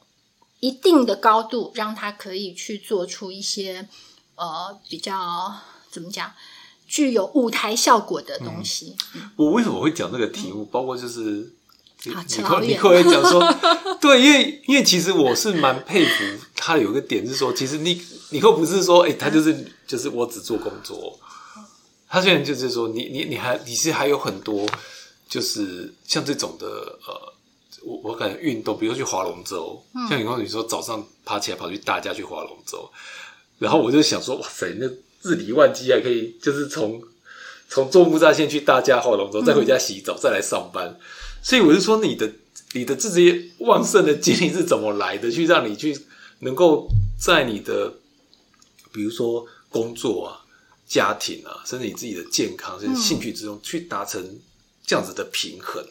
[0.60, 3.90] 一定的高度，让它可以去做出一些
[4.36, 5.54] 呃比较
[5.90, 6.32] 怎么讲
[6.88, 8.96] 具有舞台效果的东西。
[9.36, 10.64] 我为什么会讲这个题目？
[10.66, 11.52] 包括就是
[12.14, 13.42] 啊你扣你扯好远扣也讲说，
[14.00, 16.24] 对，因为因为其实我是蛮佩服
[16.56, 21.20] 他有一个点是说，其实你你扣不是说，哎、他就是就是我只做工作，
[22.13, 24.69] 他虽然就是说你你你还你是还有很多
[25.28, 26.67] 就是像这种的
[27.08, 27.34] 呃。
[27.86, 32.89] 我我感觉运动，比如说去划龙舟，像你刚才你说早上爬起来跑去大家去划龙舟，
[33.60, 34.88] 然后我就想说，哇塞，那
[35.21, 37.02] 日理万机还可以，就是从
[37.67, 40.97] 从坐木栅线去大家划龙舟，再回家洗澡，再来上班。
[41.41, 42.32] 所以我就说，你的
[42.71, 45.30] 你的这些旺盛的精力是怎么来的？
[45.30, 45.99] 去让你去
[46.39, 46.88] 能够
[47.19, 47.95] 在你的
[48.93, 50.43] 比如说工作啊、
[50.88, 54.22] 家庭啊，甚至你自己的健康、甚至兴趣之中，去达成
[54.86, 55.84] 这样子的平衡。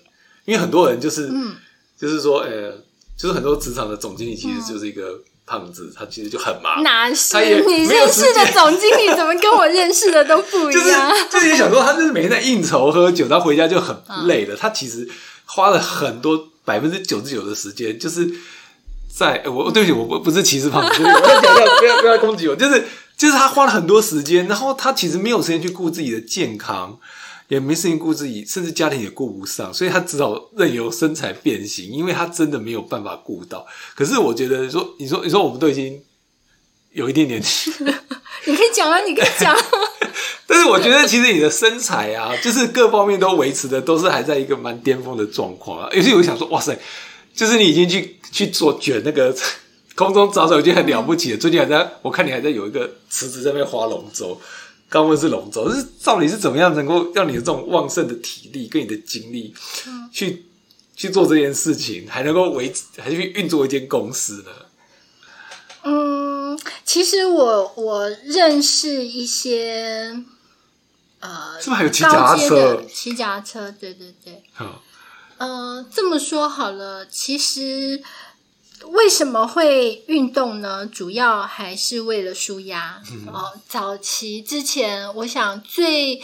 [0.44, 1.55] 因为很多人就是，嗯
[1.98, 2.72] 就是说，呃，
[3.16, 6.83] 就是很多职场的总经理其实就是一个胖子，他其实就很麻烦。
[6.83, 11.12] 哪是你认识的总经理怎么跟我认识的都不一 就是样？
[11.31, 14.57] 就是也想说，他就是每天在应酬喝酒，然后回家就很累嗯了。
[14.57, 15.09] 他其实
[15.44, 18.28] 花了很多百分之九十九的时间，就是
[19.14, 21.40] 在呃我对不起，我不不是歧视胖子，就是我要
[21.78, 22.85] 不要不要攻击我，就是
[23.22, 26.98] 就是他花了很多时间，然后他其实没有时间去顾自己的健康。
[27.48, 33.66] 也没时间顾自己，甚至家庭也顾不上，所以他只好任由身材变形，因为他真的没有办法顾到。
[33.94, 36.02] 可是我觉得说，你说你说我们都已经
[36.92, 37.38] 有一点点
[38.46, 39.54] 你可以讲啊，你可以讲。
[40.48, 45.90] 但是我觉得，其实你的身材啊，就是各方面都维持的，都是还在一个蛮巅峰的状况啊。
[45.92, 46.75] 尤其我想说，哇塞，
[47.35, 49.37] 就是你已经去去做卷那个
[50.05, 51.38] 空中找手，已经很了不起了。
[51.38, 54.40] 最近还在，我看你还在有一个池子在那边划龙舟，
[54.88, 59.55] 刚问是龙舟，就是到底是怎么样能够让你的这种旺盛的体力跟你的精力，
[60.13, 60.46] 去
[60.94, 64.50] 去做这件事情，还能够维持，还去运作一间公司呢？
[65.85, 70.25] 嗯，其实我我认识一些
[71.21, 74.42] 呃，是不是还有骑脚踏车骑脚踏车，对对对。
[74.61, 74.69] 嗯
[75.38, 78.00] 呃，这么说好了，其实
[78.88, 80.87] 为什么会运动呢？
[80.87, 83.02] 主要还是为了舒压。
[83.26, 86.22] 哦，早期之前，我想最。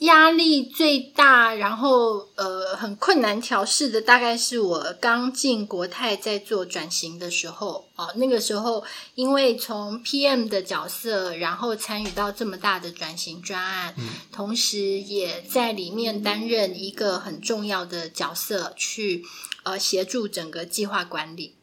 [0.00, 8.12] 压力最大，然后呃很困难调试的，大概是我刚进国泰在做转型的时候哦。
[8.16, 8.84] 那个时候，
[9.14, 13.94] 因为从 PM 的角色，然后参与到这么大的转型专案，
[14.30, 19.24] 同时也在里面担任一个很重要的角色，去
[19.62, 21.55] 呃协助整个计划管理，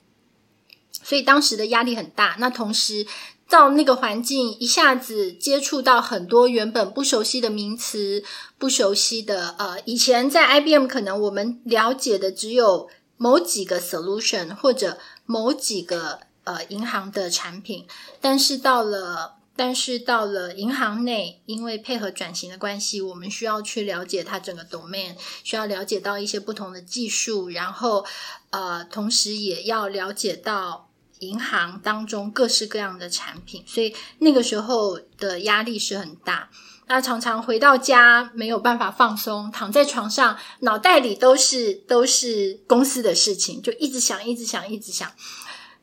[1.02, 2.36] 所以当时的压力很大。
[2.40, 3.08] 那同时。
[3.50, 8.24] 到那个环境，一下子接触到很多原本不熟悉的名词，
[8.58, 17.86] 不熟悉的呃，以前在 IBM 可能我们了解的只有某几个 solution 或者某几个呃银行的产品，
[18.20, 28.06] 但是到了但是到了银行内，因为配合转型的关系，我们需要去了解它整个 domain，需要了解到一些不同的技术，然后
[28.50, 30.90] 呃，同时也要了解到。
[31.20, 36.50] 银行当中各式各样的产品，所以那个时候的压力是很大。
[36.88, 45.10] 那常常回到家没有办法放松，躺在床上，脑袋里都是都是公司的事情，就一直想，一直想，一直想。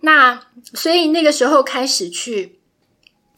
[0.01, 0.43] 那
[0.75, 2.60] 所以那个时候开始去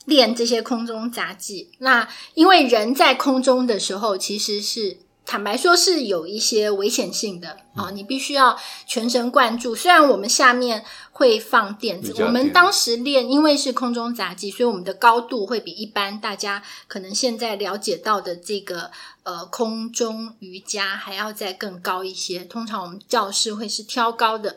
[0.05, 1.71] 练这些空中杂技。
[1.79, 4.99] 那因为人在空中的时候，其实是。
[5.25, 7.91] 坦白说，是有一些危险性的啊！
[7.95, 9.73] 你必须要全神贯注。
[9.73, 18.91] 虽然我们下面会放垫子，我们当时练，因为是空中杂技，所以我们的高度会比一般大家可能现在了解到的这个
[19.23, 22.45] 呃空中瑜伽还要再更高一些。
[22.45, 24.57] 通常我们教室会是挑高的，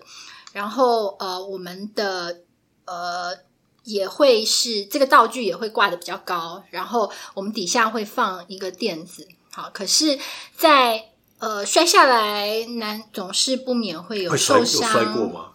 [0.52, 2.40] 然后呃，我们的
[2.86, 3.38] 呃
[3.86, 9.28] 也会是这个道具也会挂的比较高，然后我们底下会放一个垫子。
[9.52, 10.20] 好，可是，
[10.58, 11.06] 在
[11.40, 14.92] 呃摔下来，难总是不免会有受伤。
[14.92, 15.52] 摔过吗？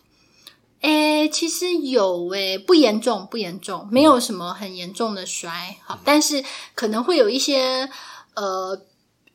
[0.80, 5.76] 哎，其实有哎，不严重，不严重，没有什么很严重的摔。
[5.84, 6.42] 好，但是
[6.74, 7.90] 可能会有一些
[8.34, 8.80] 呃，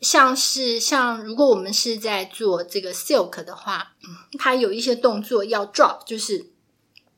[0.01, 3.91] 像是像如果我们是在做这个 silk 的话，
[4.39, 6.47] 它有一些动作要 drop，就是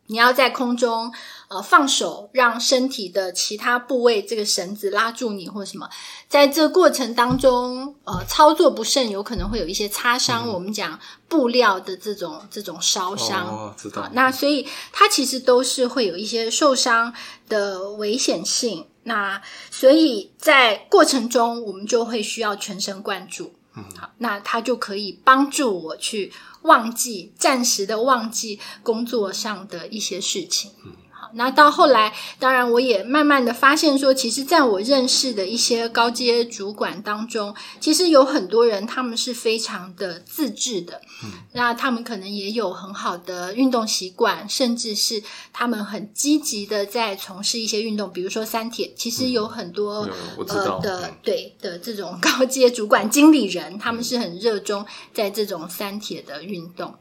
[0.08, 1.14] 你要在空中。
[1.50, 5.90] 呃，放手让身体的其他部位这个绳子拉住你，或什么，
[6.28, 10.46] 在这过程当中，呃，操作不慎，有可能会有一些擦伤。
[10.50, 11.00] 我们讲
[11.30, 14.10] 布料的这种这种烧伤，哦，知道。
[14.12, 17.14] 那所以它其实都是会有一些受伤
[17.48, 18.86] 的危险性。
[19.04, 19.42] 那
[19.72, 23.54] 所以在过程中，我们就会需要全神贯注。
[23.78, 26.34] 嗯，好，那它就可以帮助我去
[26.68, 30.72] 忘记，暂时的忘记工作上的一些事情。
[31.34, 45.22] 那到后来，当然我也慢慢的发现说，其实在我认识的一些高阶主管当中，其实有很多人他们是非常的自制的，嗯，那他们可能也有很好的运动习惯，甚至是
[45.52, 50.10] 他们很积极的在从事一些运动，比如说三铁，其实有很多
[50.48, 56.94] 呃的对的这种 高阶主管经理人，他们是很热衷在这种三铁的运动。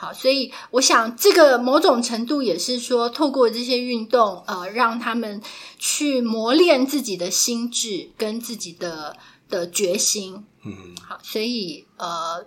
[0.00, 5.42] 好，所以我想，这个某种程度也是说，透过这些运动，呃，让他们
[5.76, 9.16] 去磨练自己的心智跟自己的
[9.50, 10.44] 的决心。
[10.64, 12.46] 嗯，好，所以呃，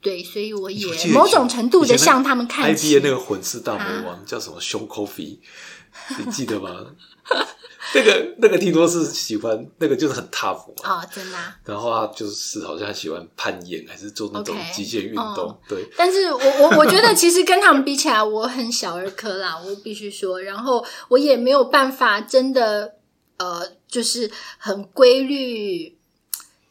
[0.00, 3.00] 对，所以我也某种程度的向他们看齐。
[3.02, 4.60] 那个混世大魔王叫什么？
[4.60, 5.38] 胸 coffee，
[6.16, 6.70] 你记得吗？
[7.94, 11.38] 那个那个听说是喜欢那个就是很 tough 啊，真的。
[11.64, 15.58] 然后他就是好像喜欢攀岩，还是做那种极限运动。
[15.66, 15.88] 对。
[15.96, 20.40] 但是我我我觉得其实跟他们比起来，我很小儿科啦，我必须说。
[20.42, 22.96] 然后我也没有办法真的
[23.38, 25.96] 呃，就是很规律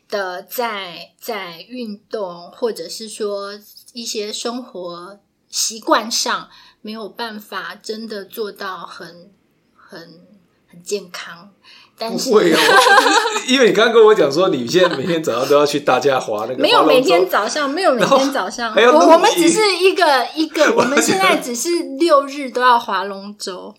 [0.09, 3.59] 的在在运动，或者是说
[3.93, 6.49] 一些生活习惯上
[6.81, 9.31] 没有办法真的做到很
[9.75, 10.27] 很。
[10.83, 11.49] 健康，
[11.97, 12.59] 不会啊，
[13.47, 21.69] 因为你刚刚跟我讲说，你现在每天早上都要去大家滑那个，没有每天早上，没有每天早上，我我们只是一个一个， 我们现在只是
[21.99, 23.73] 六日都要划龙舟。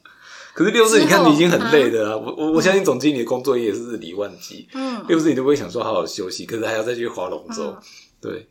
[0.55, 7.77] 可是六日你看你已经很累的了，我我我相信总经理的工作也是日理万机，嗯，六日你都不会想说好好休息，可是还要再去划龙舟，
[8.21, 8.49] 对。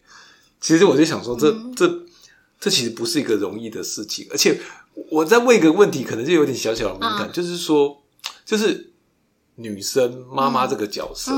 [0.61, 1.91] 其实我就想说，这这
[2.59, 4.57] 这其实不是一个容易的事情，而且
[5.11, 8.01] 我在问一个问题，可能就有点小小的敏感，就是说。
[8.45, 8.93] 就是
[9.55, 11.31] 女生妈妈这个角色，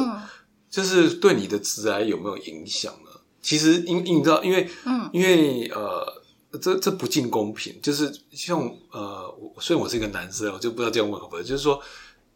[0.70, 3.10] 就是对你的直癌有没有影响呢？
[3.42, 6.22] 其实，因因你知道，因为，嗯，因为呃，
[6.60, 7.80] 这这不尽公平。
[7.82, 8.60] 就是像
[8.92, 11.46] 呃，虽然我是一个男生，我就不知道这样问可不可以。
[11.46, 11.82] 就是说，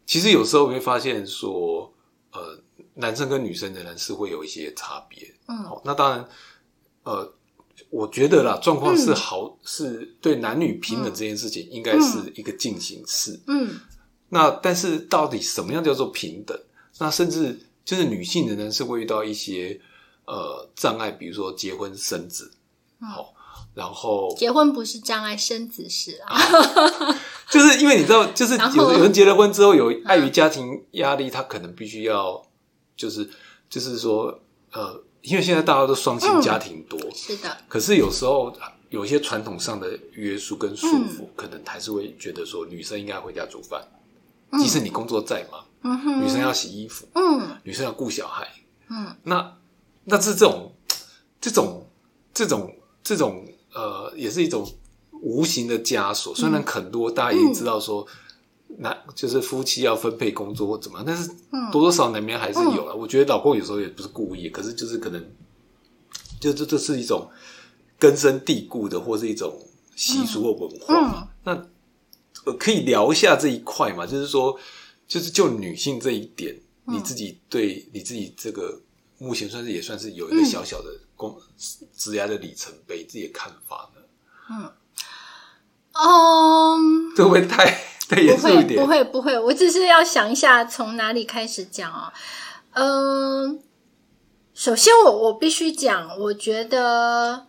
[0.06, 1.92] 其实有时候会发现说，
[2.32, 2.58] 呃，
[2.94, 5.34] 男生跟女生仍然是会有一些差别。
[5.46, 6.26] 嗯，好，那当然，
[7.02, 7.34] 呃，
[7.90, 13.38] 我觉得啦，状况是好，是对男女平等这件事情，应该是一个进行式。
[13.46, 13.78] 嗯
[14.28, 16.58] 那但是到底什么样叫做平等？
[16.98, 19.80] 那甚至就是女性仍然是会遇到一些
[20.26, 22.52] 呃障碍，比如说结婚生子，
[23.00, 23.34] 好、
[23.74, 26.38] 然后结婚不是障碍，生子是啊。
[27.50, 32.42] 就是因为你知道，就是有人结了婚之后，有碍于家庭压力，他可能必须要
[32.96, 33.28] 就是
[33.68, 34.40] 就是说
[34.72, 38.56] 呃，因为现在大家都双薪家庭多，是的，可是有时候
[38.88, 43.86] 有一些传统上的约束跟束缚，可能还是会觉得说女生应该回家煮饭，
[44.52, 47.56] 即使你工作再忙，女生要洗衣服，嗯。
[47.62, 48.46] 女生要顾小孩，
[48.88, 49.56] 嗯，那
[50.04, 50.72] 那是这种
[51.40, 51.86] 这种
[52.32, 54.70] 这种这种呃，也是一种
[55.10, 56.34] 无形的枷锁。
[56.34, 58.06] 虽然很多大家也知道说，
[58.78, 61.28] 那就是夫妻要分配工作或怎么样，但是
[61.72, 62.94] 多多少少难免还是有了。
[62.94, 65.24] 我觉得老公有时候也不是故意，可是就是可能，
[66.40, 67.28] 就这这是一种
[67.98, 69.52] 根深蒂固的，或是一种
[69.96, 71.00] 习俗或文化。
[71.00, 71.28] 嘛。
[71.44, 71.66] 那呃，
[72.52, 74.06] 可以聊一下这一块嘛？
[74.06, 74.58] 就是说，
[75.08, 78.80] 就是就女性这一点，你自己对你自己这个
[79.18, 81.36] 目前算是也算是有一个小小的工
[81.96, 84.72] 职涯的里程碑，自己的看法呢？
[85.96, 87.64] 嗯，这会不会太
[88.08, 88.80] 太严肃一点？
[88.80, 92.12] 不会不会，我只是要想一下从哪里开始讲哦。
[92.72, 93.60] 嗯，
[94.52, 97.46] 首先我我必须讲，我觉得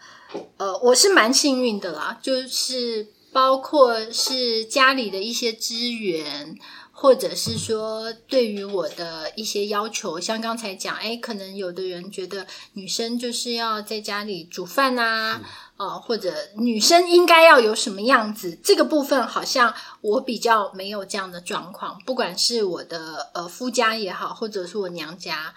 [0.57, 6.57] 呃我是蛮幸运的啦，就是包括是家里的一些资源。
[6.97, 15.41] 或者是说，对于我的一些要求，像刚才讲，哎，可能有的人觉得女生就是要在家里煮饭啊，
[15.75, 21.99] 呃，或者女生应该要有什么样子，这个部分好像我比较没有这样的状况。
[22.05, 25.53] 不管是我的呃夫家也好，或者是我娘家，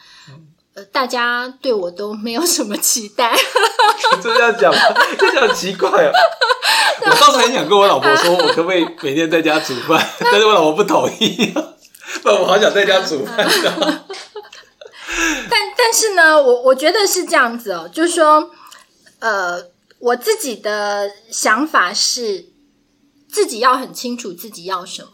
[0.78, 3.36] 呃，大家对我都没有什么期待。
[4.22, 5.26] 这样讲就？
[5.26, 6.12] 这样很奇怪 啊！
[7.00, 10.08] 我倒是很想跟我老婆说，我可不可以每天在家煮饭？
[10.20, 11.52] 但是我老婆不同意，
[12.24, 13.36] 我好想在家煮饭。
[15.50, 18.50] 但但是呢，我我觉得是这样子哦，就是说，
[19.18, 19.60] 呃，
[19.98, 22.50] 我自己的想法是，
[23.28, 25.08] 自己要很清楚自己要什么，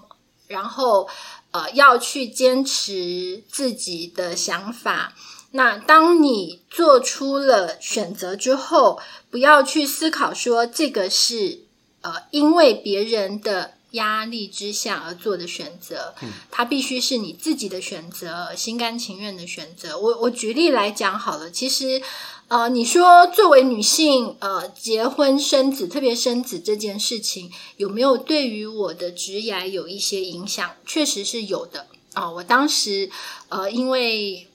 [0.49, 1.09] 然后
[1.53, 5.15] 呃，要去坚持自己的想法。
[5.57, 8.99] 那当你做出了选择之后，
[9.31, 11.61] 不要去思考说这个是
[12.01, 16.17] 呃因为别人的压力之下而做的选择，
[16.51, 19.97] 它必须是你自己的选择，心甘情愿的选择。
[19.97, 22.03] 我我举例来讲好了，其实
[22.49, 30.69] 呃，你说作为女性，呃，结婚生子，特别生子这件事情，有没有对于我的职业有一些影响？
[30.85, 33.09] 确实是有的啊、我当时
[33.49, 34.49] 呃，因为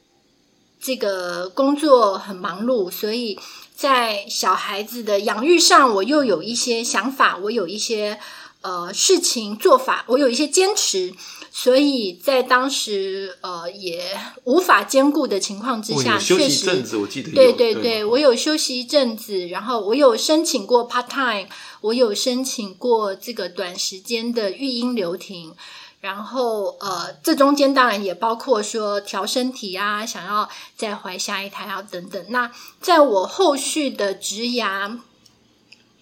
[0.82, 3.38] 这个工作很忙碌，所以
[3.76, 8.20] 在小孩子的养育上，我又有一些想法，我有一些
[8.62, 11.14] 呃事情做法，我有一些坚持，
[11.52, 21.50] 所以在当时呃也无法兼顾的情况之下，确实一阵子，我记得有对对对，我有休息一阵子，然后我有申请过 part time，
[21.82, 25.54] 我有申请过这个短时间的育婴留停，
[26.02, 32.26] 然后呃，这中间当然也包括说调身体啊，想要再怀下一胎啊等等。
[32.30, 35.00] 那在我后续的职涯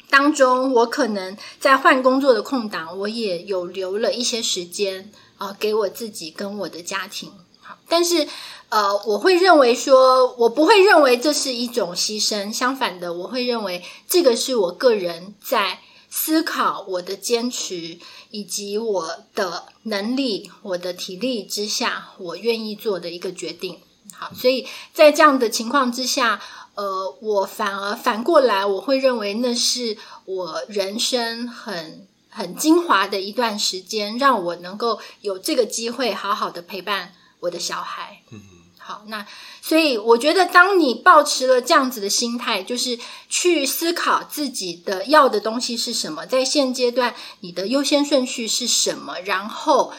[0.09, 7.31] 当中，我可能在换工作的空档，我也有留了一些时间啊、呃给我自己跟我的家庭。
[7.59, 8.27] 好，但是
[8.69, 15.79] 呃，我会认为说，我不会认为这是一种牺牲，相反的，我会认为这个是我个人在
[16.09, 17.97] 思考我的坚持
[18.31, 23.79] 以及我的能力、我的体力之下，我愿意做的一个决定。
[24.13, 26.41] 好，所以在这样的情况之下，
[26.75, 38.21] 呃，我反而反过来，我会认为那是我人生很很精华的一段时间，让我能够有这个机会好好的陪伴我的小孩。
[38.31, 38.41] 嗯，
[38.87, 39.27] 好，那
[39.61, 49.91] 所以我觉得，当你保持了这样子的心态，就是去思考自己的要的东西是什么，在现阶段你的优先顺序是什么，然后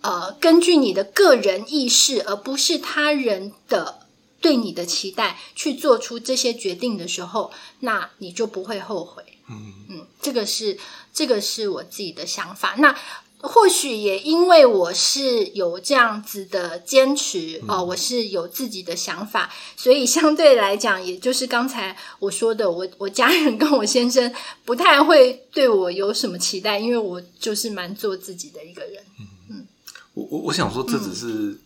[0.00, 4.08] 呃，根据你的个人意识，而不是他人的
[4.40, 9.22] 对你的期待，去做出这些决定的时候，那你就不会后悔。
[9.48, 10.76] 嗯嗯，这个是
[11.14, 12.74] 这个是我自己的想法。
[12.78, 12.96] 那
[13.42, 24.32] 或许也因为我是有这样子的坚持哦、我是有自己的想法，所以相对来讲，也就是刚才我说的，我我家人跟我先生
[24.64, 29.02] 不太会对我有什么期待，因为我就是蛮做自己的一个人。
[29.50, 29.66] 嗯
[30.14, 31.58] 我我我想说，这只是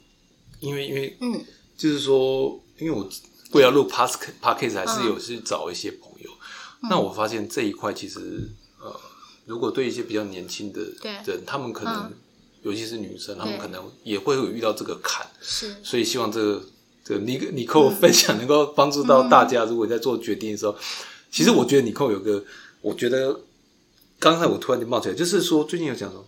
[0.61, 1.45] 因为因为嗯
[1.77, 3.09] 就是说，因为我
[3.53, 6.31] 为了录 Pas Podcast，还是有去找一些朋友。
[6.89, 8.66] 那我发现这一块其实呃，
[9.47, 10.81] 如果对一些比较年轻的
[11.25, 12.13] 人，他们可能
[12.63, 15.27] 尤其是女生，他们可能也会有遇到这个坎。
[15.41, 16.65] 是，所以希望这个
[17.05, 19.65] 这个你你跟我分享，能够帮助到大家。
[19.65, 20.77] 如果在做决定的时候，
[21.31, 22.45] 其实我觉得你扣有个，
[22.81, 23.41] 我觉得
[24.19, 26.27] 刚才我突然就冒出来，就是说最近有讲说，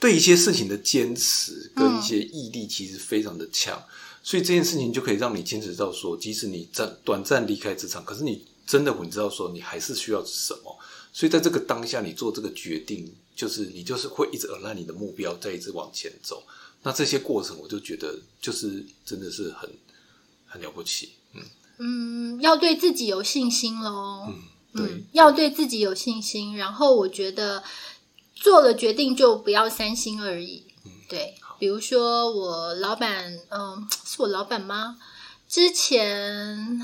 [0.00, 3.80] 对一些事情的坚持跟一些毅力，其实非常的强。
[4.24, 10.76] 所以这件事情就可以让你坚持到说，即使你暂短暂离开职场，可是你真的你知道说，你还是需要什么。
[11.14, 16.42] 所以在这个当下，你做这个决定，就是你就是会一直而让你的目标再一直往前走。
[16.82, 19.70] 那这些过程，我就觉得就是真的是很
[20.44, 21.12] 很了不起。
[21.32, 21.42] 嗯
[21.78, 24.26] 嗯，要对自己有信心喽。
[24.28, 24.42] 嗯，
[24.74, 26.56] 对，要对自己有信心。
[26.56, 27.62] 然后我觉得
[28.34, 30.64] 做了决定就不要三心二意。
[30.84, 31.36] 嗯，对。
[31.60, 34.98] 比如说，我老板，嗯，是我老板吗？
[35.48, 36.80] 之前，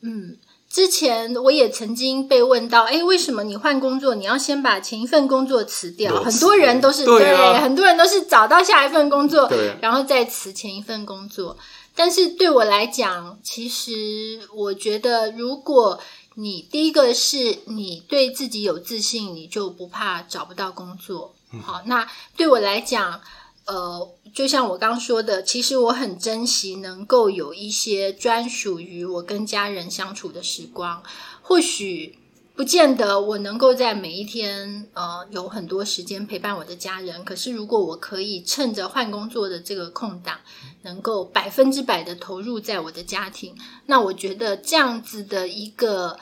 [0.00, 0.38] 嗯，
[0.76, 6.22] 之前我也曾经被问到，哎，为什么你换工作，你要先把前一份工作辞掉？
[6.22, 9.50] 很多人都是对，很多人都是找到下一份工作，
[9.80, 11.56] 然后再辞前一份工作。
[11.94, 15.98] 但是对我来讲，其实我觉得，如果
[16.34, 21.34] 你第一个是你对自己有自信，你就不怕找不到工作。
[21.64, 22.06] 好，那
[22.36, 23.22] 对我来讲，
[23.66, 31.02] 呃，就像我刚说的，其实我很珍惜能够有一些专属于我跟家人相处的时光。
[31.42, 32.18] 或许
[32.54, 40.38] 不见得我能够在每一天呃有很多时间陪伴我的家人，可是如果我可以趁着换工作的这个空档，
[40.82, 43.54] 能够百分之百的投入在我的家庭，
[43.86, 46.18] 那我觉得这样子的一个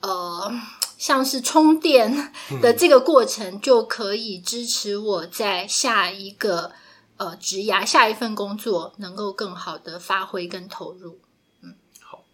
[0.00, 0.50] 呃。
[0.98, 2.32] 像是充电
[2.62, 6.72] 的这个过程，就可以支持我在下一个
[7.16, 11.18] 呃职涯下一份工作能够更好的发挥跟投入。
[11.62, 12.24] 嗯，好，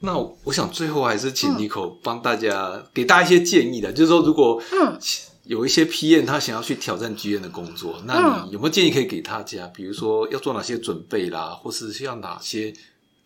[0.00, 4.98] 那我想最后还是请 Nico 帮大家给大家一些建议的，就是说如果嗯
[5.44, 9.66] 有一些 PM 他想要去挑战 GM 的工作，那你有没有建议可以给大家？
[9.68, 12.72] 比如说要做哪些准备啦，或是需要哪些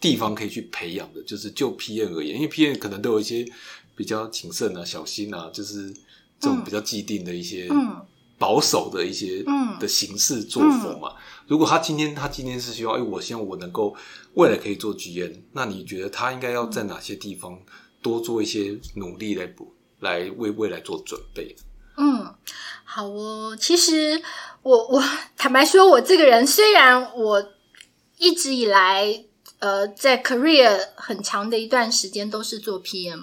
[0.00, 1.22] 地方可以去培养的？
[1.24, 3.46] 就是就 PM 而言，因为 PM 可能都有一些。
[3.98, 5.90] 比较谨慎啊，小心啊，就是
[6.38, 7.66] 这种比较既定的一些
[8.38, 9.44] 保守的一些
[9.80, 11.12] 的形式作风嘛。
[11.46, 13.94] 如果他今天他今天是希望，哎，我希望我能够
[14.34, 17.58] 未来可以做 GM，那你觉得他应该要在哪些地方
[18.02, 21.54] 多做一些努力来补，来为未来做准备？
[21.96, 22.34] 嗯，
[22.84, 23.56] 好哦。
[23.58, 24.20] 其实
[24.62, 25.02] 我我
[25.36, 27.52] 坦白说，我这个人虽然我
[28.18, 29.24] 一直以来
[29.58, 33.22] 呃在 career 很长的一段时间都是做 PM。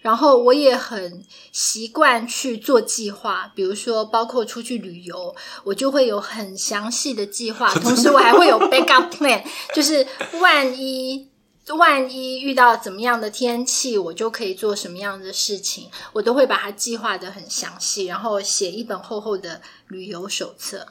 [0.00, 10.04] 然后我也很习惯去做计划，比如说包括出去旅游，我就会有很详细的计划， 同时我还会有 backup plan，就是
[10.40, 11.28] 万一
[11.68, 20.84] 万一遇到怎么样的天气，我就可以做什么样的事情，我都会把它计划的很详细，然后写一本厚厚的旅游手册。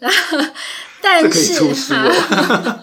[1.02, 2.80] 但是哈，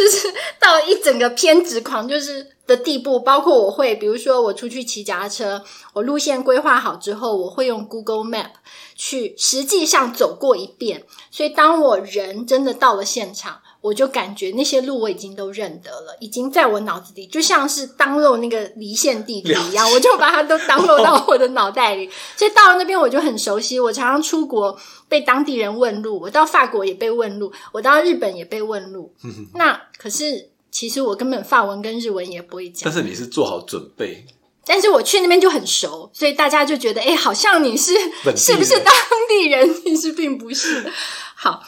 [0.00, 2.46] 就是到一整个偏执狂，就是。
[2.70, 8.50] 的地步，包括我会，比如说我出去骑脚踏车，我路线规划好之后，我会用 Google Map
[8.94, 11.04] 去实际上走过一遍。
[11.32, 22.10] 所以当我人真的到了现场，我就感觉那些路我已经都认得了，已经在我脑子里，就像是当漏那个离线地图一样，我就把它都当漏到我的脑袋里。
[22.36, 23.80] 所以到了那边我就很熟悉。
[23.80, 24.78] 我常常出国
[25.08, 29.12] 被当地人问路，我到法国也被问路，我到日本也被问路。
[29.54, 30.50] 那可是。
[30.72, 34.24] 其实我根本法文跟日文也不会讲，但是你是做好准备。
[34.64, 37.92] 但是我去那边就很熟，所以大家就觉得，哎，好像你是
[38.36, 38.94] 是不是当
[39.28, 39.74] 地人？
[39.82, 40.88] 其实并不是。
[41.34, 41.60] 好。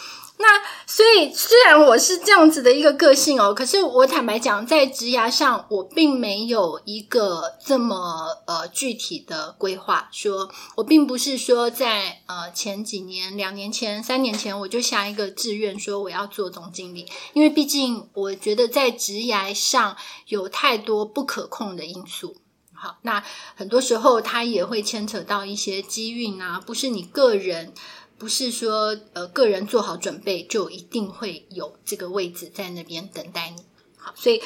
[0.42, 10.08] 那所以，虽然我是这样子的一个个性哦，可是我坦白讲，在职涯上，我并没有一个这么呃具体的规划。
[10.10, 22.36] 说我并不是说在呃前几年、两年前、三年前，我就下一个志愿说我要做总经理，因为毕竟我觉得在职涯上有太多不可控的因素。
[22.74, 23.22] 好，那
[23.54, 27.72] 很多时候它也会牵扯到一些机运啊，不是你个人。
[28.22, 33.60] 不是说呃个人做好准备就一定会有这个位置在那边等待你。
[33.96, 34.40] 好，所以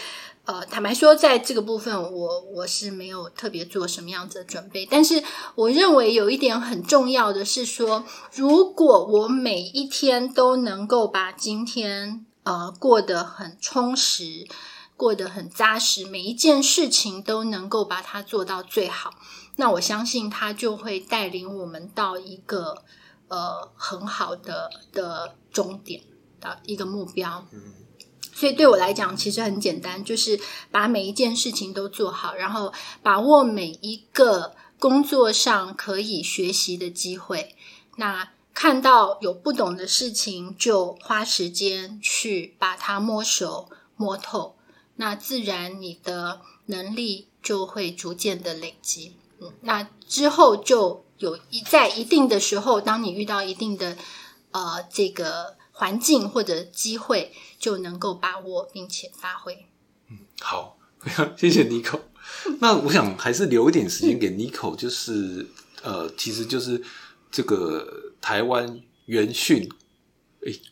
[0.47, 4.89] 呃坦白说，在这个部分我我是没有特别做什么样子的准备。
[4.91, 5.22] 但是
[5.57, 14.47] 我认为有一点很重要的是说，如果我每一天都能够把今天呃过得很充实，
[14.97, 19.11] 过得很扎实，每一件事情都能够把它做到最好，
[19.57, 22.83] 那我相信它就会带领我们到一个。
[23.29, 26.03] 呃，很好的的终点
[26.41, 27.47] 的一个目标。
[27.53, 27.74] 嗯，
[28.33, 30.39] 所以对我来讲，其实很简单，就是
[30.70, 32.72] 把每一件事情都做好，然后
[33.03, 37.57] 把握每一个工作上可以学习的机会。
[37.97, 44.57] 那看到有不懂的事情，就花时间去把它摸熟摸透，
[44.97, 49.16] 那自然你的能力就会逐渐的累积。
[49.41, 53.97] 嗯，那之后就有一在一定的时候，当你遇到一定的
[54.51, 59.67] 呃这个环境或者机会，就能够把握并且发挥。
[60.41, 62.01] 好， 非常谢谢 Nico。
[62.61, 65.47] 那我想还是留一点时间给 Nico，就是
[65.83, 66.83] 呃，其实就是
[67.31, 69.69] 这个台湾元讯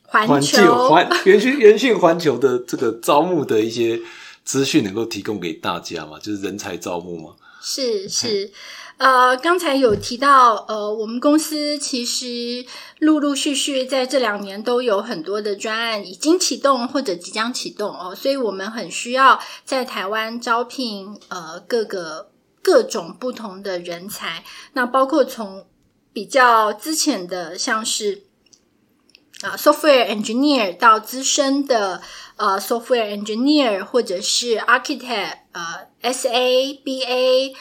[0.03, 4.01] 环球球环元讯元讯环球的这个招募的一些
[4.45, 6.19] 资讯，能够提供给大家嘛？
[6.19, 7.35] 就是人才招募嘛。
[7.63, 8.53] 是是，
[8.97, 12.65] 呃，刚才有提到，呃，我们公司其实
[13.01, 22.31] 陆陆续续在这两年都有很多的专案已经启动或者即将启动哦，所以我们很需要在台湾招聘呃各个
[22.63, 25.67] 各种不同的人才，那包括从
[26.13, 28.25] 比较之前的像是。
[29.43, 32.01] 啊，software engineer 到资深的
[32.37, 37.53] 呃 software engineer，或者是 architect，呃 SA、BA，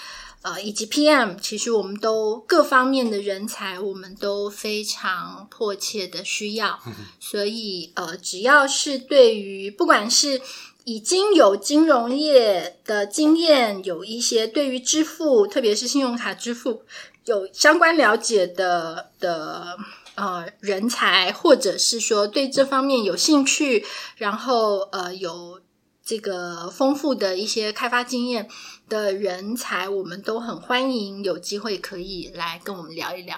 [0.43, 6.79] 呃以及 PM，其实我们都各方面的人才，我们都非常迫切的需要。
[7.19, 10.39] 所以呃，只要是对于不管是
[10.83, 16.83] 已经有金融业的经验，有一些对于支付，特别是信用卡支付
[17.25, 19.77] 有相关了解的的。
[20.15, 23.83] 呃，人才，或者是说对这方面有兴趣，
[24.17, 25.59] 然后呃有
[26.05, 28.47] 这个丰富的一些开发经验
[28.89, 33.37] 的人才，我们都很欢迎有机会可以来跟我们聊一聊。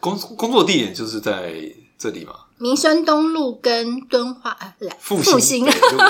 [0.00, 1.52] 工工作地点就是在
[1.98, 5.66] 这里嘛，民生东路跟敦化，呃，复复兴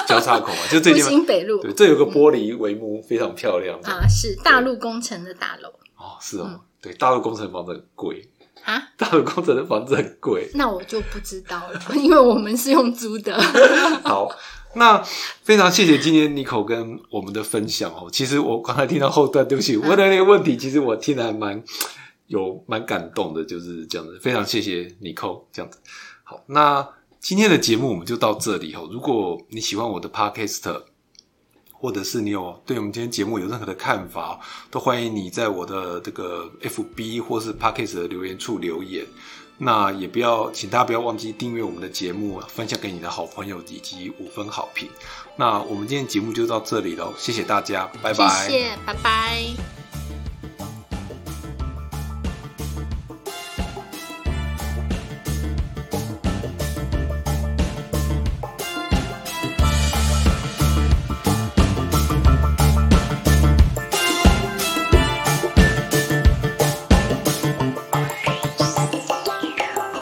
[0.07, 1.09] 交叉口嘛，就这 复。
[1.09, 3.77] 兴北路对，这有个玻璃帷幕，非常漂亮。
[3.81, 8.29] 啊，是大陆工程的大楼哦，是哦，对，大陆工程房子很贵，
[8.63, 8.81] 啊。
[8.97, 10.49] 大陆工程的房子很贵。
[10.55, 13.37] 那我就不知道了，因为我们是用租的。
[14.05, 14.31] 好，
[14.75, 15.03] 那
[15.43, 18.09] 非常谢谢今天 Nico 跟我们的分享哦。
[18.13, 21.63] 其实我刚才听到后段，对不起，问的那个问题，其实我听得还蛮
[22.29, 24.19] 有蛮感动的，就是这样子。
[24.21, 25.79] 非常谢谢 Nico 这样子。
[26.23, 28.89] 好，那今天的节目我们就到这里哦。
[28.93, 30.83] 如果你喜欢我的 Podcast，
[31.73, 34.39] 或者是你有对我们今天节目有任何的看法，
[34.71, 39.05] 都欢迎你在我的这个 FB 或是 Podcast 的留言处留言。
[39.63, 44.89] 那也不要，请大家不要忘记订阅我们的节目，分享给你的好朋友以及五分好评。
[45.37, 48.49] 那我们今天节目就到这里喽，谢谢大家，拜拜。
[48.49, 50.00] 谢谢，拜拜。